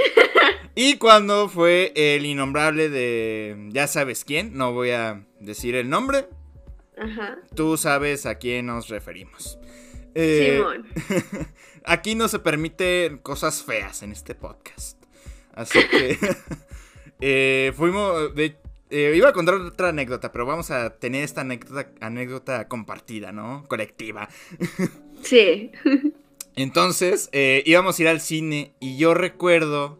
[0.75, 6.27] Y cuando fue el innombrable de ya sabes quién, no voy a decir el nombre,
[6.99, 7.37] Ajá.
[7.55, 9.57] tú sabes a quién nos referimos.
[10.15, 10.87] Eh, Simón.
[11.85, 15.01] aquí no se permiten cosas feas en este podcast.
[15.53, 16.17] Así que
[17.21, 18.33] eh, fuimos...
[18.35, 18.57] de-
[18.91, 23.65] eh, iba a contar otra anécdota, pero vamos a tener esta anécdota, anécdota compartida, ¿no?
[23.67, 24.27] Colectiva.
[25.21, 25.71] Sí.
[26.55, 29.98] Entonces, íbamos a ir al cine y yo recuerdo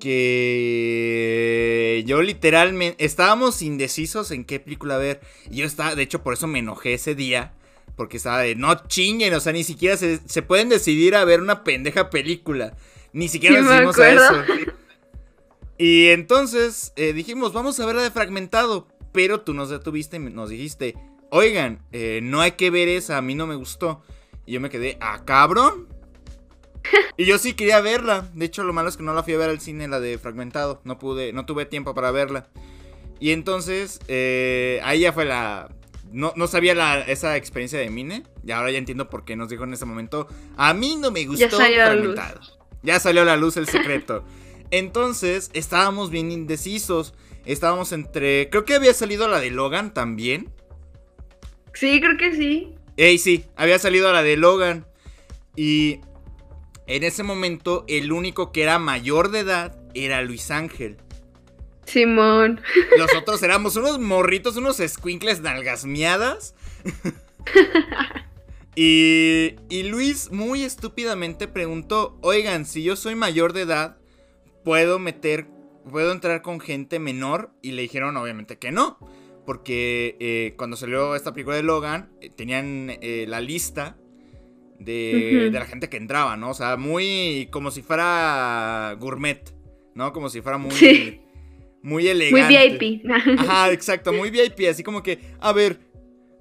[0.00, 5.20] que yo literalmente estábamos indecisos en qué película ver.
[5.50, 7.54] Y yo estaba, de hecho, por eso me enojé ese día.
[7.94, 11.40] Porque estaba de, no chinguen, o sea, ni siquiera se, se pueden decidir a ver
[11.40, 12.76] una pendeja película.
[13.12, 14.44] Ni siquiera Sí, decidimos a eso.
[15.78, 18.88] Y entonces eh, dijimos, vamos a ver la de Fragmentado.
[19.12, 20.94] Pero tú nos detuviste y nos dijiste,
[21.30, 24.02] oigan, eh, no hay que ver esa, a mí no me gustó.
[24.46, 25.88] Y yo me quedé, ah, cabrón.
[27.16, 28.28] Y yo sí quería verla.
[28.34, 30.18] De hecho, lo malo es que no la fui a ver al cine, la de
[30.18, 30.80] Fragmentado.
[30.84, 32.48] No pude, no tuve tiempo para verla.
[33.18, 35.70] Y entonces, eh, ahí ya fue la.
[36.12, 38.24] No, no sabía la, esa experiencia de Mine.
[38.44, 40.26] Y ahora ya entiendo por qué nos dijo en ese momento.
[40.56, 42.14] A mí no me gustó salió a la luz.
[42.14, 42.40] Fragmentado.
[42.82, 44.24] Ya salió a la luz el secreto.
[44.70, 47.14] Entonces, estábamos bien indecisos.
[47.44, 48.48] Estábamos entre.
[48.50, 50.50] Creo que había salido la de Logan también.
[51.74, 52.74] Sí, creo que sí.
[52.96, 54.86] Ey, sí, había salido la de Logan.
[55.56, 56.00] Y
[56.90, 60.96] en ese momento, el único que era mayor de edad era Luis Ángel.
[61.86, 62.60] Simón.
[62.98, 66.56] Los otros éramos unos morritos, unos squinkles nalgasmeadas.
[68.74, 73.96] y, y Luis muy estúpidamente preguntó, oigan, si yo soy mayor de edad,
[74.64, 75.46] ¿puedo meter,
[75.88, 77.52] puedo entrar con gente menor?
[77.62, 78.98] Y le dijeron obviamente que no.
[79.46, 83.96] Porque eh, cuando salió esta película de Logan, eh, tenían eh, la lista
[84.80, 86.50] de, la gente que entraba, ¿no?
[86.50, 89.54] O sea, muy como si fuera gourmet,
[89.94, 90.12] ¿no?
[90.12, 91.20] Como si fuera muy, Sí.
[91.82, 92.78] muy Muy elegante.
[92.78, 93.10] VIP.
[93.38, 95.78] Ajá, exacto, muy VIP, así como que, a ver,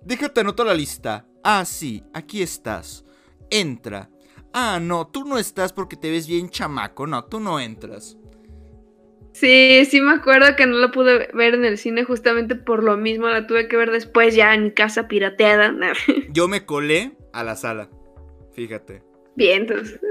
[0.04, 1.26] déjate anoto la lista.
[1.44, 3.06] Ah, sí, aquí estás.
[3.50, 4.10] Entra.
[4.54, 8.18] Ah, no, tú no estás porque te ves bien chamaco, no, tú no entras.
[9.34, 12.98] Sí, sí me acuerdo que no la pude ver en el cine justamente por lo
[12.98, 13.28] mismo.
[13.28, 15.74] La tuve que ver después ya en casa pirateada.
[16.32, 17.90] Yo me colé a la sala,
[18.60, 19.02] fíjate.
[19.36, 20.02] Bien, entonces.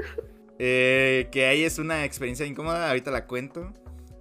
[0.59, 3.75] Eh, que ahí es una experiencia incómoda, ahorita la cuento.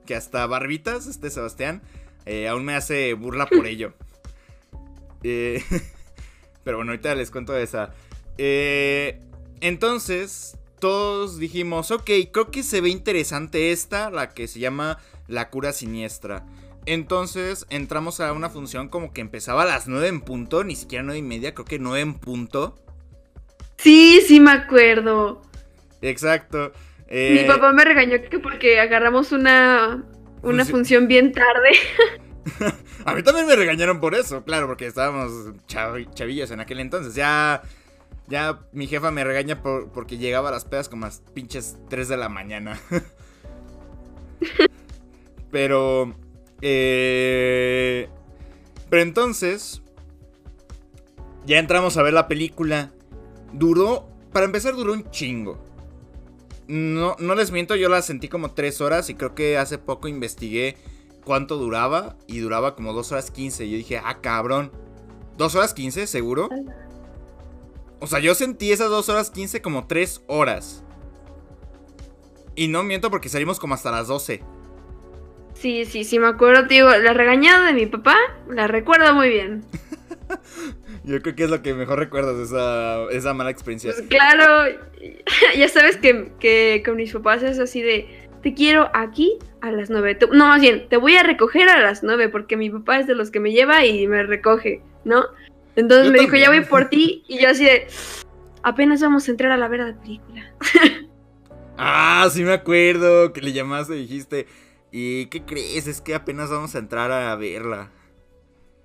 [0.05, 1.81] Que hasta Barbitas, este Sebastián,
[2.25, 3.93] eh, aún me hace burla por ello.
[5.23, 5.63] Eh,
[6.65, 7.93] pero bueno, ahorita les cuento esa.
[8.37, 9.21] Eh,
[9.61, 15.49] entonces, todos dijimos, ok, creo que se ve interesante esta, la que se llama La
[15.49, 16.45] cura siniestra.
[16.85, 21.03] Entonces entramos a una función como que empezaba a las 9 en punto, ni siquiera
[21.03, 22.75] 9 y media, creo que 9 en punto.
[23.77, 25.41] Sí, sí me acuerdo.
[26.01, 26.71] Exacto.
[27.09, 30.03] Mi Eh, papá me regañó que porque agarramos una,
[30.41, 31.71] una Funci- función bien tarde.
[33.05, 35.31] A mí también me regañaron por eso, claro, porque estábamos
[35.67, 37.15] chav- chavillos en aquel entonces.
[37.15, 37.61] Ya,
[38.27, 41.77] ya mi jefa me regaña por- porque llegaba a las pedas como a las pinches
[41.89, 42.79] 3 de la mañana.
[45.51, 46.13] pero,
[46.61, 48.09] eh,
[48.89, 49.81] pero entonces,
[51.45, 52.91] ya entramos a ver la película.
[53.53, 55.57] Duró, para empezar, duró un chingo.
[56.67, 60.07] No, no les miento, yo la sentí como 3 horas y creo que hace poco
[60.07, 60.75] investigué
[61.23, 63.65] cuánto duraba y duraba como 2 horas 15.
[63.65, 64.71] Y yo dije, ah, cabrón.
[65.37, 66.49] ¿2 horas 15, seguro?
[67.99, 70.83] O sea, yo sentí esas 2 horas 15 como 3 horas.
[72.55, 74.41] Y no miento porque salimos como hasta las 12.
[75.53, 78.15] Sí, sí, sí me acuerdo, te digo, la regañada de mi papá,
[78.47, 79.65] la recuerdo muy bien.
[81.07, 83.93] Yo creo que es lo que mejor recuerdas de esa, esa mala experiencia.
[83.95, 84.77] Pues claro,
[85.57, 89.89] ya sabes que, que con mis papás es así de, te quiero aquí a las
[89.89, 90.17] nueve.
[90.31, 93.15] No, más bien, te voy a recoger a las nueve porque mi papá es de
[93.15, 95.23] los que me lleva y me recoge, ¿no?
[95.75, 97.87] Entonces Yo me dijo, ya voy por ti y yo así de,
[98.61, 100.53] apenas vamos a entrar a la ver la película.
[101.79, 104.47] Ah, sí me acuerdo que le llamaste y dijiste,
[104.91, 105.87] ¿Y qué crees?
[105.87, 107.91] Es que apenas vamos a entrar a verla.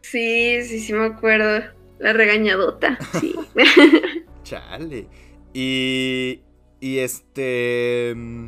[0.03, 1.71] Sí, sí, sí me acuerdo.
[2.03, 3.37] La regañadota, sí.
[4.43, 5.07] Chale.
[5.55, 6.41] Y.
[6.81, 8.13] Y este.
[8.17, 8.47] mm,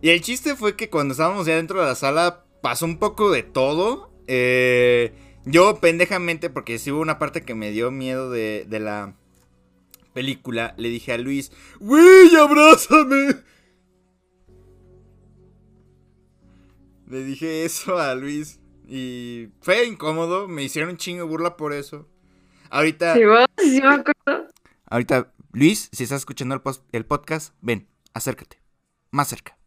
[0.00, 3.30] Y el chiste fue que cuando estábamos ya dentro de la sala pasó un poco
[3.30, 4.10] de todo.
[4.26, 5.12] Eh,
[5.44, 9.14] yo, pendejamente, porque sí hubo una parte que me dio miedo de, de la
[10.14, 13.36] película, le dije a Luis: ¡Güey, abrázame!
[17.06, 18.60] Le dije eso a Luis.
[18.88, 20.48] Y fue incómodo.
[20.48, 22.06] Me hicieron un chingo de burla por eso.
[22.70, 23.14] Ahorita.
[23.14, 24.48] Sí, vos, sí me acuerdo.
[24.90, 28.60] Ahorita, Luis, si estás escuchando el, el podcast, ven, acércate.
[29.10, 29.58] Más cerca.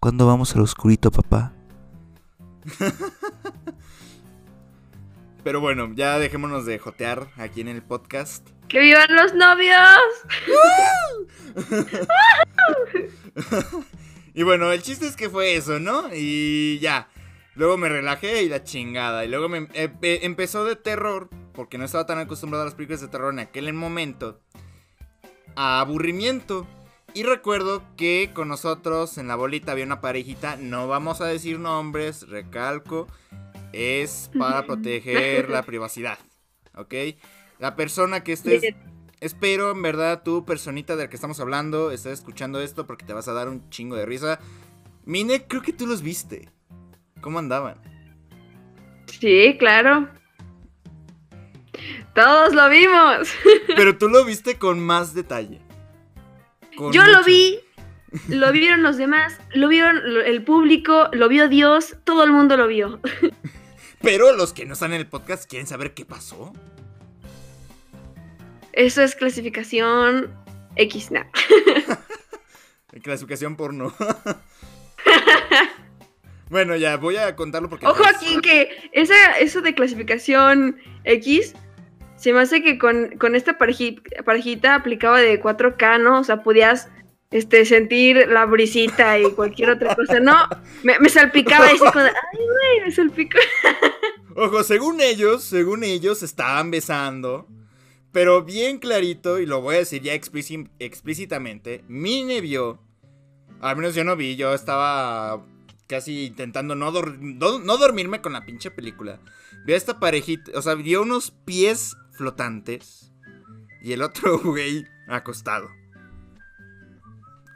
[0.00, 1.52] ¿Cuándo vamos al oscurito, papá?
[5.44, 8.48] Pero bueno, ya dejémonos de jotear aquí en el podcast.
[8.68, 9.76] ¡Que vivan los novios!
[14.34, 16.08] Y bueno, el chiste es que fue eso, ¿no?
[16.14, 17.08] Y ya.
[17.54, 19.24] Luego me relajé y la chingada.
[19.24, 22.74] Y luego me eh, eh, empezó de terror, porque no estaba tan acostumbrado a las
[22.74, 24.40] películas de terror en aquel momento,
[25.54, 26.66] a aburrimiento.
[27.14, 31.58] Y recuerdo que con nosotros en la bolita había una parejita, no vamos a decir
[31.58, 33.06] nombres, recalco,
[33.72, 36.18] es para proteger la privacidad,
[36.74, 36.94] ¿ok?
[37.58, 38.62] La persona que estés...
[39.20, 43.12] Espero, en verdad, tú, personita de la que estamos hablando, estés escuchando esto porque te
[43.12, 44.40] vas a dar un chingo de risa.
[45.04, 46.50] Mine, creo que tú los viste.
[47.22, 47.76] ¿Cómo andaban?
[49.06, 50.08] Sí, claro.
[52.14, 53.32] Todos lo vimos.
[53.76, 55.60] Pero tú lo viste con más detalle.
[56.76, 57.60] Con Yo lo vi,
[58.28, 62.66] lo vieron los demás, lo vieron el público, lo vio Dios, todo el mundo lo
[62.66, 63.00] vio.
[64.02, 66.52] Pero los que no están en el podcast quieren saber qué pasó.
[68.72, 70.34] Eso es clasificación
[70.76, 71.10] X.
[73.02, 73.94] Clasificación porno.
[76.52, 77.86] Bueno, ya, voy a contarlo porque...
[77.86, 81.54] Ojo aquí que esa, eso de clasificación X
[82.16, 86.20] se me hace que con, con esta pareji- parejita aplicaba de 4K, ¿no?
[86.20, 86.88] O sea, podías
[87.30, 90.20] este, sentir la brisita y cualquier otra cosa.
[90.20, 90.36] No,
[90.84, 93.38] me, me salpicaba y como de, ay, güey, me salpicó.
[94.36, 97.48] Ojo, según ellos, según ellos estaban besando.
[98.12, 102.78] Pero bien clarito, y lo voy a decir ya explíci- explícitamente, Mine vio.
[103.62, 105.42] Al menos yo no vi, yo estaba
[105.88, 109.20] casi intentando no, dor- no, no dormirme con la pinche película.
[109.64, 113.12] Vio a esta parejita, o sea, vio unos pies flotantes
[113.82, 115.68] y el otro güey acostado.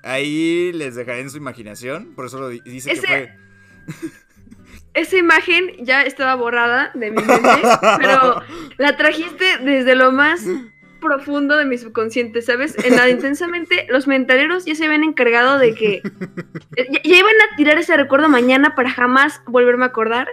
[0.02, 4.10] Ahí les dejaré en su imaginación, por eso lo di- dice Ese- que fue.
[4.94, 7.62] Esa imagen ya estaba borrada de mi mente,
[7.98, 8.40] pero
[8.78, 10.42] la trajiste desde lo más
[11.06, 12.76] profundo de mi subconsciente, ¿sabes?
[12.84, 16.02] En la intensamente, los mentaleros ya se habían encargado de que
[16.76, 20.28] ya, ya iban a tirar ese recuerdo mañana para jamás volverme a acordar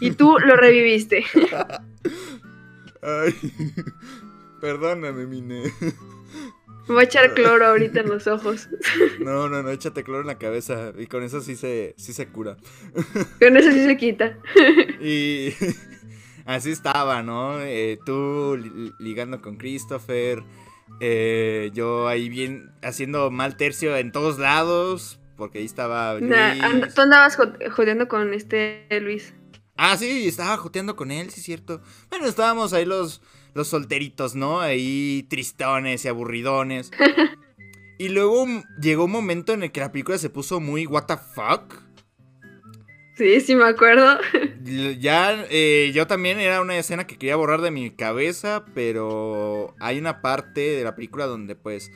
[0.00, 1.24] y tú lo reviviste.
[3.02, 3.34] Ay,
[4.60, 5.72] perdóname, Mine.
[6.86, 8.68] Me voy a echar cloro ahorita en los ojos.
[9.18, 12.28] No, no, no, échate cloro en la cabeza y con eso sí se, sí se
[12.28, 12.58] cura.
[13.40, 14.36] Con eso sí se quita.
[15.00, 15.54] Y
[16.46, 17.60] así estaba, ¿no?
[17.60, 20.42] Eh, tú li- ligando con Christopher,
[21.00, 26.94] eh, yo ahí bien haciendo mal tercio en todos lados, porque ahí estaba Luis.
[26.94, 29.34] tú andabas jo- jodeando con este Luis.
[29.76, 31.82] Ah, sí, estaba joteando con él, sí es cierto.
[32.08, 33.22] Bueno, estábamos ahí los,
[33.54, 34.60] los solteritos, ¿no?
[34.60, 36.92] Ahí tristones y aburridones.
[37.98, 38.46] y luego
[38.80, 41.82] llegó un momento en el que la película se puso muy what the fuck.
[43.16, 44.18] Sí, sí me acuerdo.
[44.98, 49.98] Ya, eh, yo también era una escena que quería borrar de mi cabeza, pero hay
[49.98, 51.92] una parte de la película donde pues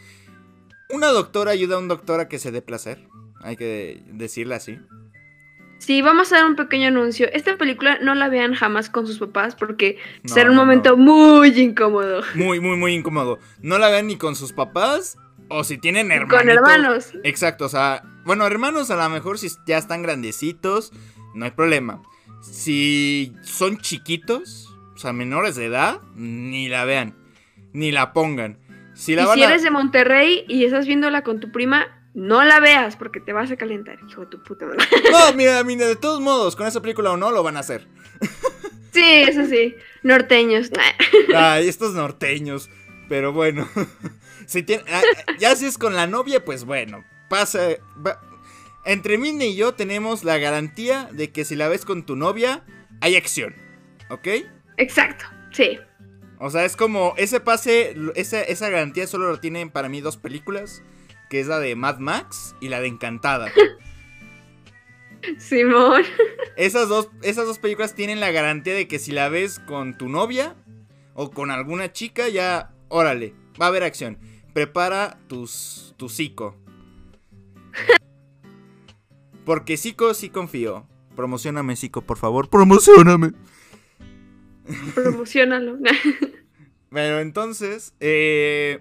[0.90, 2.98] una doctora ayuda a un doctor a que se dé placer.
[3.40, 4.78] Hay que decirle así.
[5.78, 7.28] Sí, vamos a dar un pequeño anuncio.
[7.32, 10.96] Esta película no la vean jamás con sus papás porque No, será un no, momento
[10.96, 12.22] muy incómodo.
[12.34, 13.38] Muy, muy, muy incómodo.
[13.62, 15.16] No la vean ni con sus papás
[15.48, 16.40] o si tienen hermanos.
[16.40, 17.12] Con hermanos.
[17.24, 20.92] Exacto, o sea, bueno, hermanos a lo mejor si ya están grandecitos,
[21.34, 22.02] no hay problema.
[22.42, 27.14] Si son chiquitos, o sea, menores de edad, ni la vean,
[27.72, 28.58] ni la pongan.
[28.94, 29.48] Si la y van si a...
[29.48, 33.50] eres de Monterrey y estás viéndola con tu prima, no la veas porque te vas
[33.50, 34.84] a calentar, hijo de tu puta madre.
[35.10, 37.86] No, mira, mira, de todos modos, con esa película o no, lo van a hacer.
[38.90, 39.76] Sí, eso sí.
[40.02, 40.70] Norteños.
[41.36, 42.70] Ay, estos norteños.
[43.08, 43.68] Pero bueno,
[44.48, 45.02] si tiene, ah,
[45.38, 47.60] ya si es con la novia, pues bueno, pasa...
[48.04, 48.20] va-
[48.84, 52.64] Entre Mine y yo tenemos la garantía de que si la ves con tu novia,
[53.00, 53.54] hay acción,
[54.10, 54.26] ¿ok?
[54.78, 55.26] Exacto.
[55.52, 55.78] Sí.
[56.38, 60.16] O sea, es como ese pase, esa, esa garantía solo lo tienen para mí dos
[60.16, 60.82] películas,
[61.28, 63.50] que es la de Mad Max y la de Encantada.
[65.38, 66.04] Simón.
[66.56, 70.08] Esas dos, esas dos películas tienen la garantía de que si la ves con tu
[70.08, 70.54] novia
[71.14, 74.18] o con alguna chica, ya, órale, va a haber acción.
[74.58, 76.56] Prepara tus, tu psico.
[79.44, 80.84] Porque psico sí confío.
[81.14, 82.50] Promocioname, psico, por favor.
[82.50, 83.34] Promocioname.
[84.96, 85.78] Promocionalo.
[86.90, 88.80] Bueno, entonces, eh,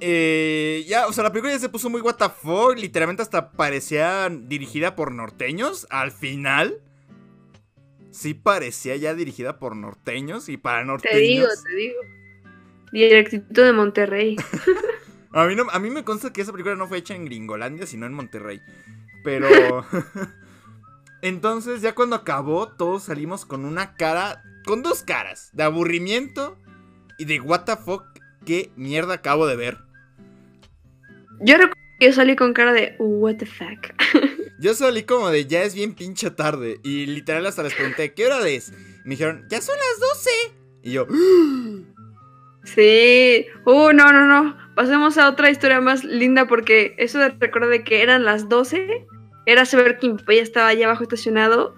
[0.00, 3.52] eh, ya, o sea, la película ya se puso muy what the fuck, literalmente hasta
[3.52, 6.80] parecía dirigida por norteños al final.
[8.10, 11.14] Sí parecía ya dirigida por norteños y para norteños.
[11.14, 12.23] te digo, te digo.
[12.94, 14.36] Directito de Monterrey.
[15.32, 17.86] A mí, no, a mí me consta que esa película no fue hecha en Gringolandia,
[17.86, 18.62] sino en Monterrey.
[19.24, 19.84] Pero...
[21.22, 26.56] Entonces ya cuando acabó, todos salimos con una cara, con dos caras, de aburrimiento
[27.18, 28.04] y de what the fuck,
[28.46, 29.78] qué mierda acabo de ver.
[31.40, 33.92] Yo recuerdo que yo salí con cara de what the fuck.
[34.60, 38.26] Yo salí como de ya es bien pinche tarde y literal hasta les pregunté, ¿qué
[38.26, 38.72] hora es?
[39.04, 40.30] Me dijeron, ya son las 12.
[40.84, 41.06] Y yo,
[42.64, 43.46] Sí.
[43.64, 44.56] Uh, no, no, no.
[44.74, 49.06] Pasemos a otra historia más linda porque eso de recordar de que eran las 12
[49.46, 51.74] era saber que mi papá ya estaba allá abajo estacionado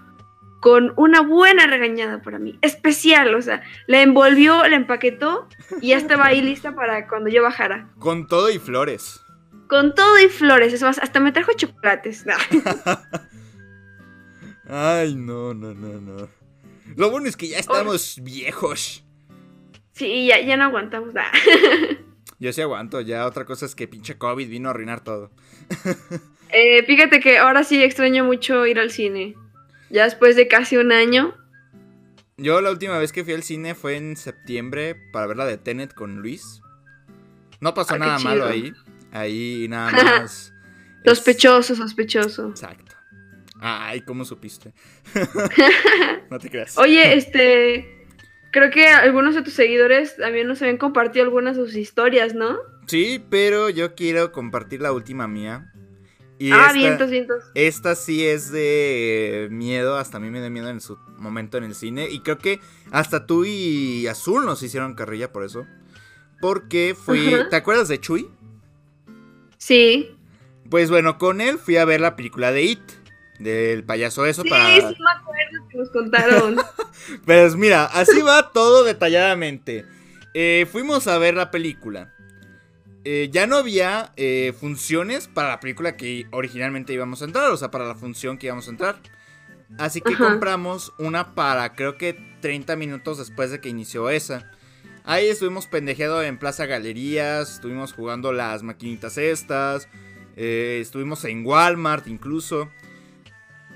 [0.61, 2.59] con una buena regañada para mí.
[2.63, 5.49] Especial, o sea, la envolvió, la empaquetó
[5.81, 7.91] y ya estaba ahí lista para cuando yo bajara.
[7.99, 9.21] con todo y flores.
[9.69, 12.25] Con todo y flores, es más, hasta me trajo chocolates.
[14.69, 16.29] Ay, no, no, no, no.
[16.97, 19.05] Lo bueno es que ya estamos viejos.
[19.97, 21.15] Sí, ya, ya no aguantamos.
[22.39, 25.31] Yo sí aguanto, ya otra cosa es que pinche COVID vino a arruinar todo.
[26.53, 29.35] Eh, fíjate que ahora sí extraño mucho ir al cine.
[29.91, 31.35] Ya después de casi un año.
[32.37, 35.59] Yo la última vez que fui al cine fue en septiembre para ver la de
[35.59, 36.63] Tenet con Luis.
[37.61, 38.73] No pasó Ah, nada malo ahí.
[39.11, 39.91] Ahí nada
[40.21, 40.23] más.
[40.25, 40.53] es-
[41.05, 42.51] Sospechoso, sospechoso.
[42.51, 42.95] Exacto.
[43.61, 44.73] Ay, ¿cómo supiste?
[46.31, 46.79] no te creas.
[46.79, 47.96] Oye, este.
[48.57, 52.57] Creo que algunos de tus seguidores también nos habían compartido algunas de sus historias, ¿no?
[52.87, 55.75] Sí, pero yo quiero compartir la última mía.
[56.39, 57.45] Y ah, esta, vientos, vientos.
[57.55, 61.65] esta sí es de miedo, hasta a mí me da miedo en su momento en
[61.65, 62.09] el cine.
[62.11, 62.61] Y creo que
[62.93, 65.67] hasta tú y Azul nos hicieron carrilla por eso.
[66.41, 67.37] Porque fui...
[67.51, 68.27] ¿Te acuerdas de Chuy?
[69.59, 70.17] Sí.
[70.71, 72.81] Pues bueno, con él fui a ver la película de It.
[73.39, 74.75] Del payaso eso Sí, para...
[74.77, 76.57] sí me acuerdo que nos contaron.
[77.25, 79.85] Pues mira, así va todo detalladamente.
[80.35, 82.13] Eh, fuimos a ver la película.
[83.05, 87.57] Eh, ya no había eh, funciones para la película que originalmente íbamos a entrar, o
[87.57, 88.97] sea, para la función que íbamos a entrar.
[89.79, 90.25] Así que Ajá.
[90.29, 94.51] compramos una para creo que 30 minutos después de que inició esa.
[95.05, 99.89] Ahí estuvimos pendejeando en Plaza Galerías, estuvimos jugando las maquinitas estas,
[100.35, 102.69] estuvimos en Walmart incluso.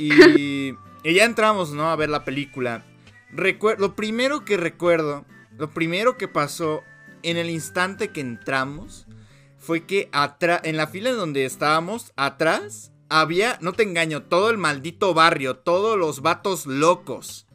[0.00, 0.74] Y,
[1.04, 1.90] y ya entramos, ¿no?
[1.90, 2.84] A ver la película.
[3.32, 5.24] Recuer- lo primero que recuerdo,
[5.56, 6.82] lo primero que pasó
[7.22, 9.06] en el instante que entramos,
[9.58, 14.50] fue que atrás, en la fila en donde estábamos, atrás, había, no te engaño, todo
[14.50, 17.46] el maldito barrio, todos los vatos locos.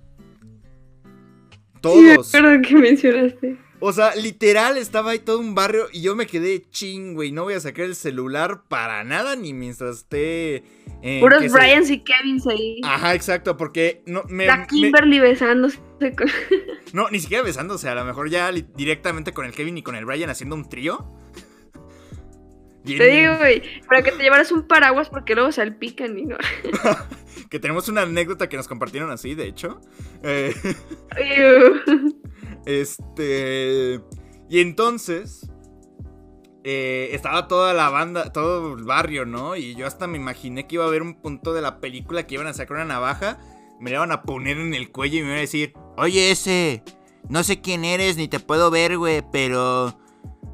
[1.84, 2.34] Sí, me Todos.
[2.36, 3.58] acuerdo que mencionaste.
[3.88, 7.32] O sea, literal estaba ahí todo un barrio y yo me quedé ching, güey.
[7.32, 10.64] No voy a sacar el celular para nada ni mientras esté.
[11.04, 12.82] en, Puros Bryans y Kevins ahí.
[12.84, 15.78] Ajá, exacto, porque no me, La me- Kimberly besándose
[16.18, 16.28] con...
[16.94, 20.06] No, ni siquiera besándose, a lo mejor ya directamente con el Kevin y con el
[20.06, 21.06] Brian haciendo un trío.
[22.84, 26.38] Bien- Te digo, güey, para que te llevaras un paraguas porque luego salpican y no.
[27.52, 29.80] Que tenemos una anécdota que nos compartieron así, de hecho.
[30.24, 30.56] Eh.
[32.66, 34.02] Este.
[34.50, 35.50] Y entonces.
[36.68, 39.56] eh, estaba toda la banda, todo el barrio, ¿no?
[39.56, 42.34] Y yo hasta me imaginé que iba a haber un punto de la película que
[42.36, 43.38] iban a sacar una navaja,
[43.80, 46.84] me la iban a poner en el cuello y me iban a decir: Oye, ese,
[47.30, 49.96] no sé quién eres ni te puedo ver, güey, pero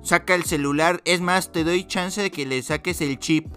[0.04, 1.02] saca el celular.
[1.06, 3.48] Es más, te doy chance de que le saques el chip.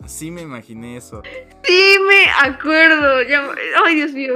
[0.00, 1.22] Así me imaginé eso.
[1.64, 3.22] Sí, me acuerdo.
[3.24, 3.50] ya-
[3.84, 4.34] Ay, Dios mío.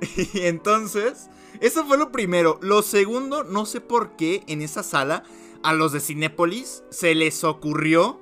[0.34, 1.28] Y entonces,
[1.60, 2.58] eso fue lo primero.
[2.62, 5.24] Lo segundo, no sé por qué en esa sala
[5.62, 8.20] a los de Cinépolis se les ocurrió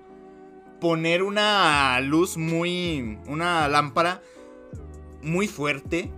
[0.81, 3.19] poner una luz muy.
[3.27, 4.23] una lámpara
[5.23, 6.13] muy fuerte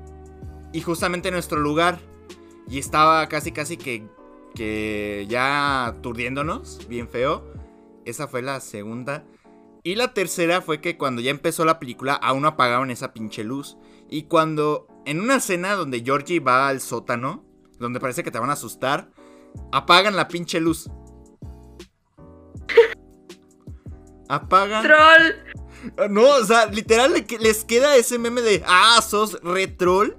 [0.72, 1.98] y justamente en nuestro lugar.
[2.68, 4.06] Y estaba casi, casi que,
[4.54, 7.44] que ya aturdiéndonos, bien feo.
[8.04, 9.24] Esa fue la segunda.
[9.82, 13.44] Y la tercera fue que cuando ya empezó la película aún no apagaron esa pinche
[13.44, 13.78] luz.
[14.10, 17.44] Y cuando en una escena donde Georgie va al sótano,
[17.78, 19.10] donde parece que te van a asustar,
[19.72, 20.90] apagan la pinche luz.
[24.28, 24.82] apagan.
[24.84, 26.10] ¡Troll!
[26.10, 30.18] No, o sea, literal les queda ese meme de ah, sos retrol.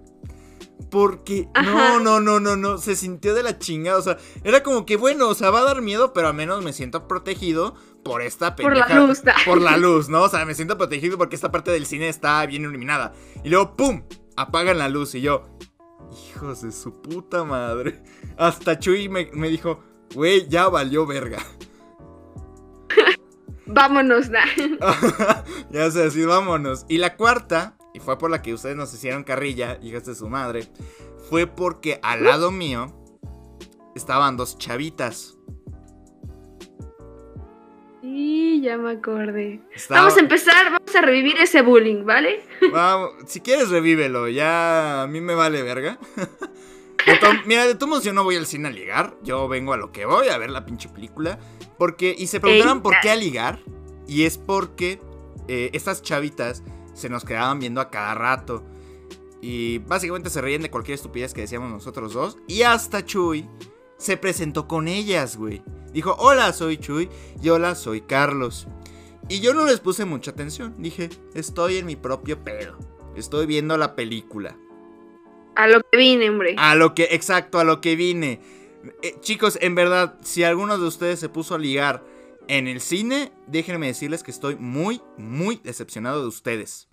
[0.90, 4.88] Porque no, no, no, no, no, se sintió de la chingada, o sea, era como
[4.88, 8.24] que bueno, o sea, va a dar miedo, pero al menos me siento protegido por
[8.24, 9.22] esta Por la pendeja- luz.
[9.46, 10.24] por la luz, ¿no?
[10.24, 13.14] O sea, me siento protegido porque esta parte del cine está bien iluminada.
[13.44, 14.02] Y luego, ¡pum!
[14.40, 15.50] Apagan la luz y yo,
[16.30, 18.02] hijos de su puta madre.
[18.38, 19.84] Hasta Chuy me, me dijo,
[20.16, 21.40] güey, ya valió verga.
[23.66, 24.46] Vámonos, da.
[25.72, 26.86] ya sé, así vámonos.
[26.88, 30.30] Y la cuarta, y fue por la que ustedes nos hicieron carrilla, hijas de su
[30.30, 30.72] madre,
[31.30, 32.96] fue porque al lado mío
[33.94, 35.38] estaban dos chavitas.
[38.02, 39.62] Y ya me acordé.
[39.90, 42.42] Vamos a empezar, vamos a revivir ese bullying, ¿vale?
[42.72, 46.00] Vamos, si quieres revívelo, ya a mí me vale verga.
[47.06, 49.74] De to- Mira, de todos modos yo no voy al cine a ligar, yo vengo
[49.74, 51.40] a lo que voy, a ver la pinche película.
[51.78, 53.60] Porque, y se preguntaron Ey, por qué a ligar,
[54.06, 55.02] y es porque
[55.48, 56.62] eh, estas chavitas
[56.94, 58.66] se nos quedaban viendo a cada rato.
[59.42, 62.38] Y básicamente se reían de cualquier estupidez que decíamos nosotros dos.
[62.48, 63.48] Y hasta Chuy
[64.00, 65.62] se presentó con ellas, güey.
[65.94, 67.10] Dijo, hola, soy Chuy
[67.44, 68.68] y hola, soy Carlos.
[69.28, 70.74] Y yo no les puse mucha atención.
[70.80, 72.78] Dije, estoy en mi propio pedo.
[73.16, 74.58] Estoy viendo la película.
[75.56, 76.56] A lo que vine, hombre.
[76.58, 78.42] A lo que, exacto, a lo que vine.
[79.04, 82.04] Eh, chicos, en verdad, si alguno de ustedes se puso a ligar
[82.48, 86.88] en el cine, déjenme decirles que estoy muy, muy decepcionado de ustedes.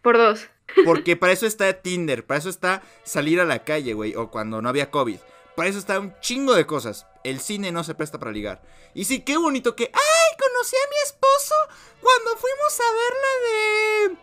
[0.00, 0.48] Por dos.
[0.84, 4.62] Porque para eso está Tinder, para eso está salir a la calle, güey, o cuando
[4.62, 5.18] no había COVID.
[5.56, 7.06] Para eso está un chingo de cosas.
[7.22, 8.62] El cine no se presta para ligar.
[8.92, 9.84] Y sí, qué bonito que...
[9.84, 10.38] ¡Ay!
[10.38, 11.54] Conocí a mi esposo
[12.00, 14.18] cuando fuimos a ver la de...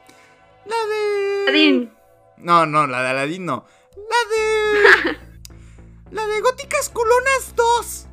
[0.65, 1.45] La de...
[1.49, 1.93] Adín.
[2.37, 3.65] No, no, la de Aladdin no.
[3.95, 5.17] La de...
[6.11, 8.07] la de Góticas Culonas 2.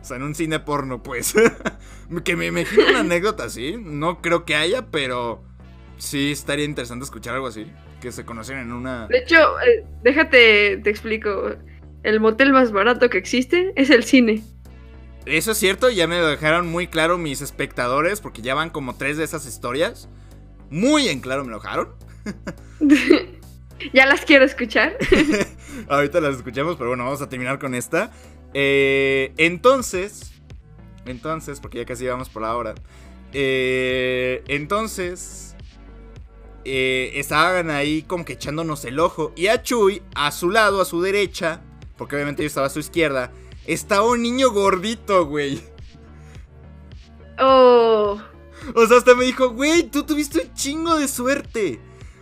[0.00, 1.34] o sea, en un cine porno, pues.
[2.24, 3.76] que me imagino una anécdota así.
[3.78, 5.44] No creo que haya, pero...
[5.98, 7.70] Sí, estaría interesante escuchar algo así.
[8.02, 9.06] Que se conocen en una...
[9.06, 11.54] De hecho, eh, déjate, te explico.
[12.02, 14.42] El motel más barato que existe es el cine.
[15.24, 18.96] Eso es cierto, ya me lo dejaron muy claro mis espectadores, porque ya van como
[18.96, 20.08] tres de esas historias.
[20.68, 21.94] Muy en claro me lo dejaron.
[23.92, 24.96] ya las quiero escuchar.
[25.88, 28.10] Ahorita las escuchamos, pero bueno, vamos a terminar con esta.
[28.52, 30.32] Eh, entonces,
[31.06, 32.74] entonces, porque ya casi vamos por la hora.
[33.32, 35.51] Eh, entonces,
[36.64, 39.32] eh, estaban ahí como que echándonos el ojo.
[39.36, 41.62] Y a Chuy, a su lado, a su derecha,
[41.96, 43.32] porque obviamente yo estaba a su izquierda,
[43.66, 45.62] estaba un niño gordito, güey.
[47.38, 48.20] Oh.
[48.74, 51.80] O sea, hasta me dijo, güey, tú tuviste un chingo de suerte.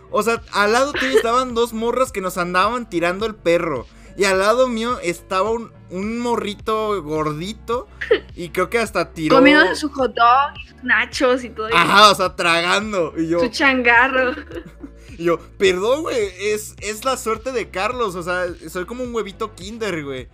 [0.09, 3.85] O sea, al lado tuyo estaban dos morras que nos andaban tirando el perro.
[4.17, 7.87] Y al lado mío estaba un, un morrito gordito.
[8.35, 9.35] Y creo que hasta tiró.
[9.37, 11.67] Comiendo su hot dog, y sus nachos y todo.
[11.67, 11.77] eso.
[11.77, 13.13] Ajá, o sea, tragando.
[13.17, 14.31] Y yo, Su changarro.
[15.17, 16.17] y yo perdón, güey.
[16.39, 18.15] Es, es la suerte de Carlos.
[18.15, 20.29] O sea, soy como un huevito kinder, güey.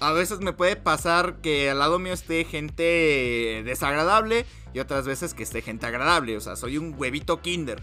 [0.00, 4.46] A veces me puede pasar que al lado mío esté gente desagradable.
[4.74, 6.36] Y otras veces que esté gente agradable.
[6.36, 7.82] O sea, soy un huevito kinder.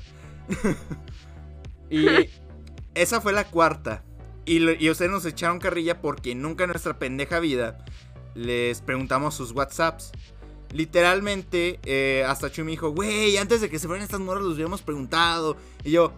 [1.90, 2.08] y
[2.96, 4.04] esa fue la cuarta.
[4.50, 7.86] Y, lo- y ustedes nos echaron carrilla porque nunca en nuestra pendeja vida
[8.34, 10.12] les preguntamos sus WhatsApps.
[10.74, 14.56] Literalmente, eh, hasta Chuy me dijo, güey, antes de que se fueran estas morras los
[14.56, 15.56] hubiéramos preguntado.
[15.84, 16.14] Y yo,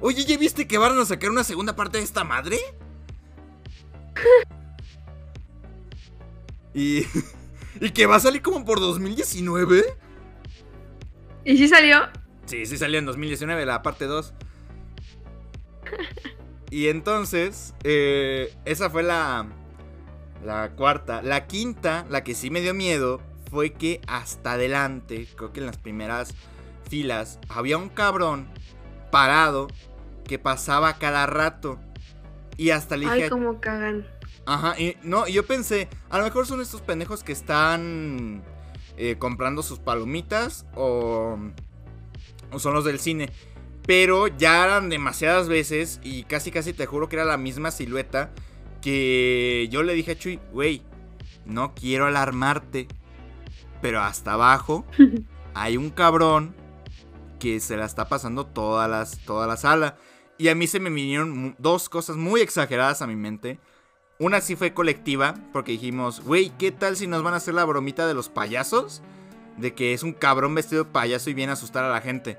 [0.00, 2.60] oye, ¿ya viste que van a sacar una segunda parte de esta madre?
[6.74, 7.04] y,
[7.80, 9.82] y que va a salir como por 2019.
[11.44, 11.98] ¿Y si salió?
[12.46, 14.34] Sí, sí salió en 2019, la parte 2.
[16.72, 19.46] Y entonces, eh, esa fue la,
[20.42, 21.20] la cuarta.
[21.20, 23.20] La quinta, la que sí me dio miedo,
[23.50, 26.34] fue que hasta adelante, creo que en las primeras
[26.88, 28.48] filas, había un cabrón
[29.10, 29.68] parado
[30.24, 31.78] que pasaba cada rato.
[32.56, 34.06] Y hasta le dije, Ay, cómo cagan.
[34.46, 38.42] Ajá, y no, yo pensé, a lo mejor son estos pendejos que están
[38.96, 41.38] eh, comprando sus palomitas o,
[42.50, 43.28] o son los del cine.
[43.86, 48.30] Pero ya eran demasiadas veces y casi casi te juro que era la misma silueta
[48.80, 50.82] que yo le dije a Chuy, güey,
[51.44, 52.88] no quiero alarmarte,
[53.80, 54.84] pero hasta abajo
[55.54, 56.54] hay un cabrón
[57.38, 59.96] que se la está pasando toda, las, toda la sala.
[60.38, 63.58] Y a mí se me vinieron dos cosas muy exageradas a mi mente.
[64.18, 67.64] Una sí fue colectiva, porque dijimos, güey, ¿qué tal si nos van a hacer la
[67.64, 69.02] bromita de los payasos?
[69.56, 72.38] De que es un cabrón vestido de payaso y viene a asustar a la gente.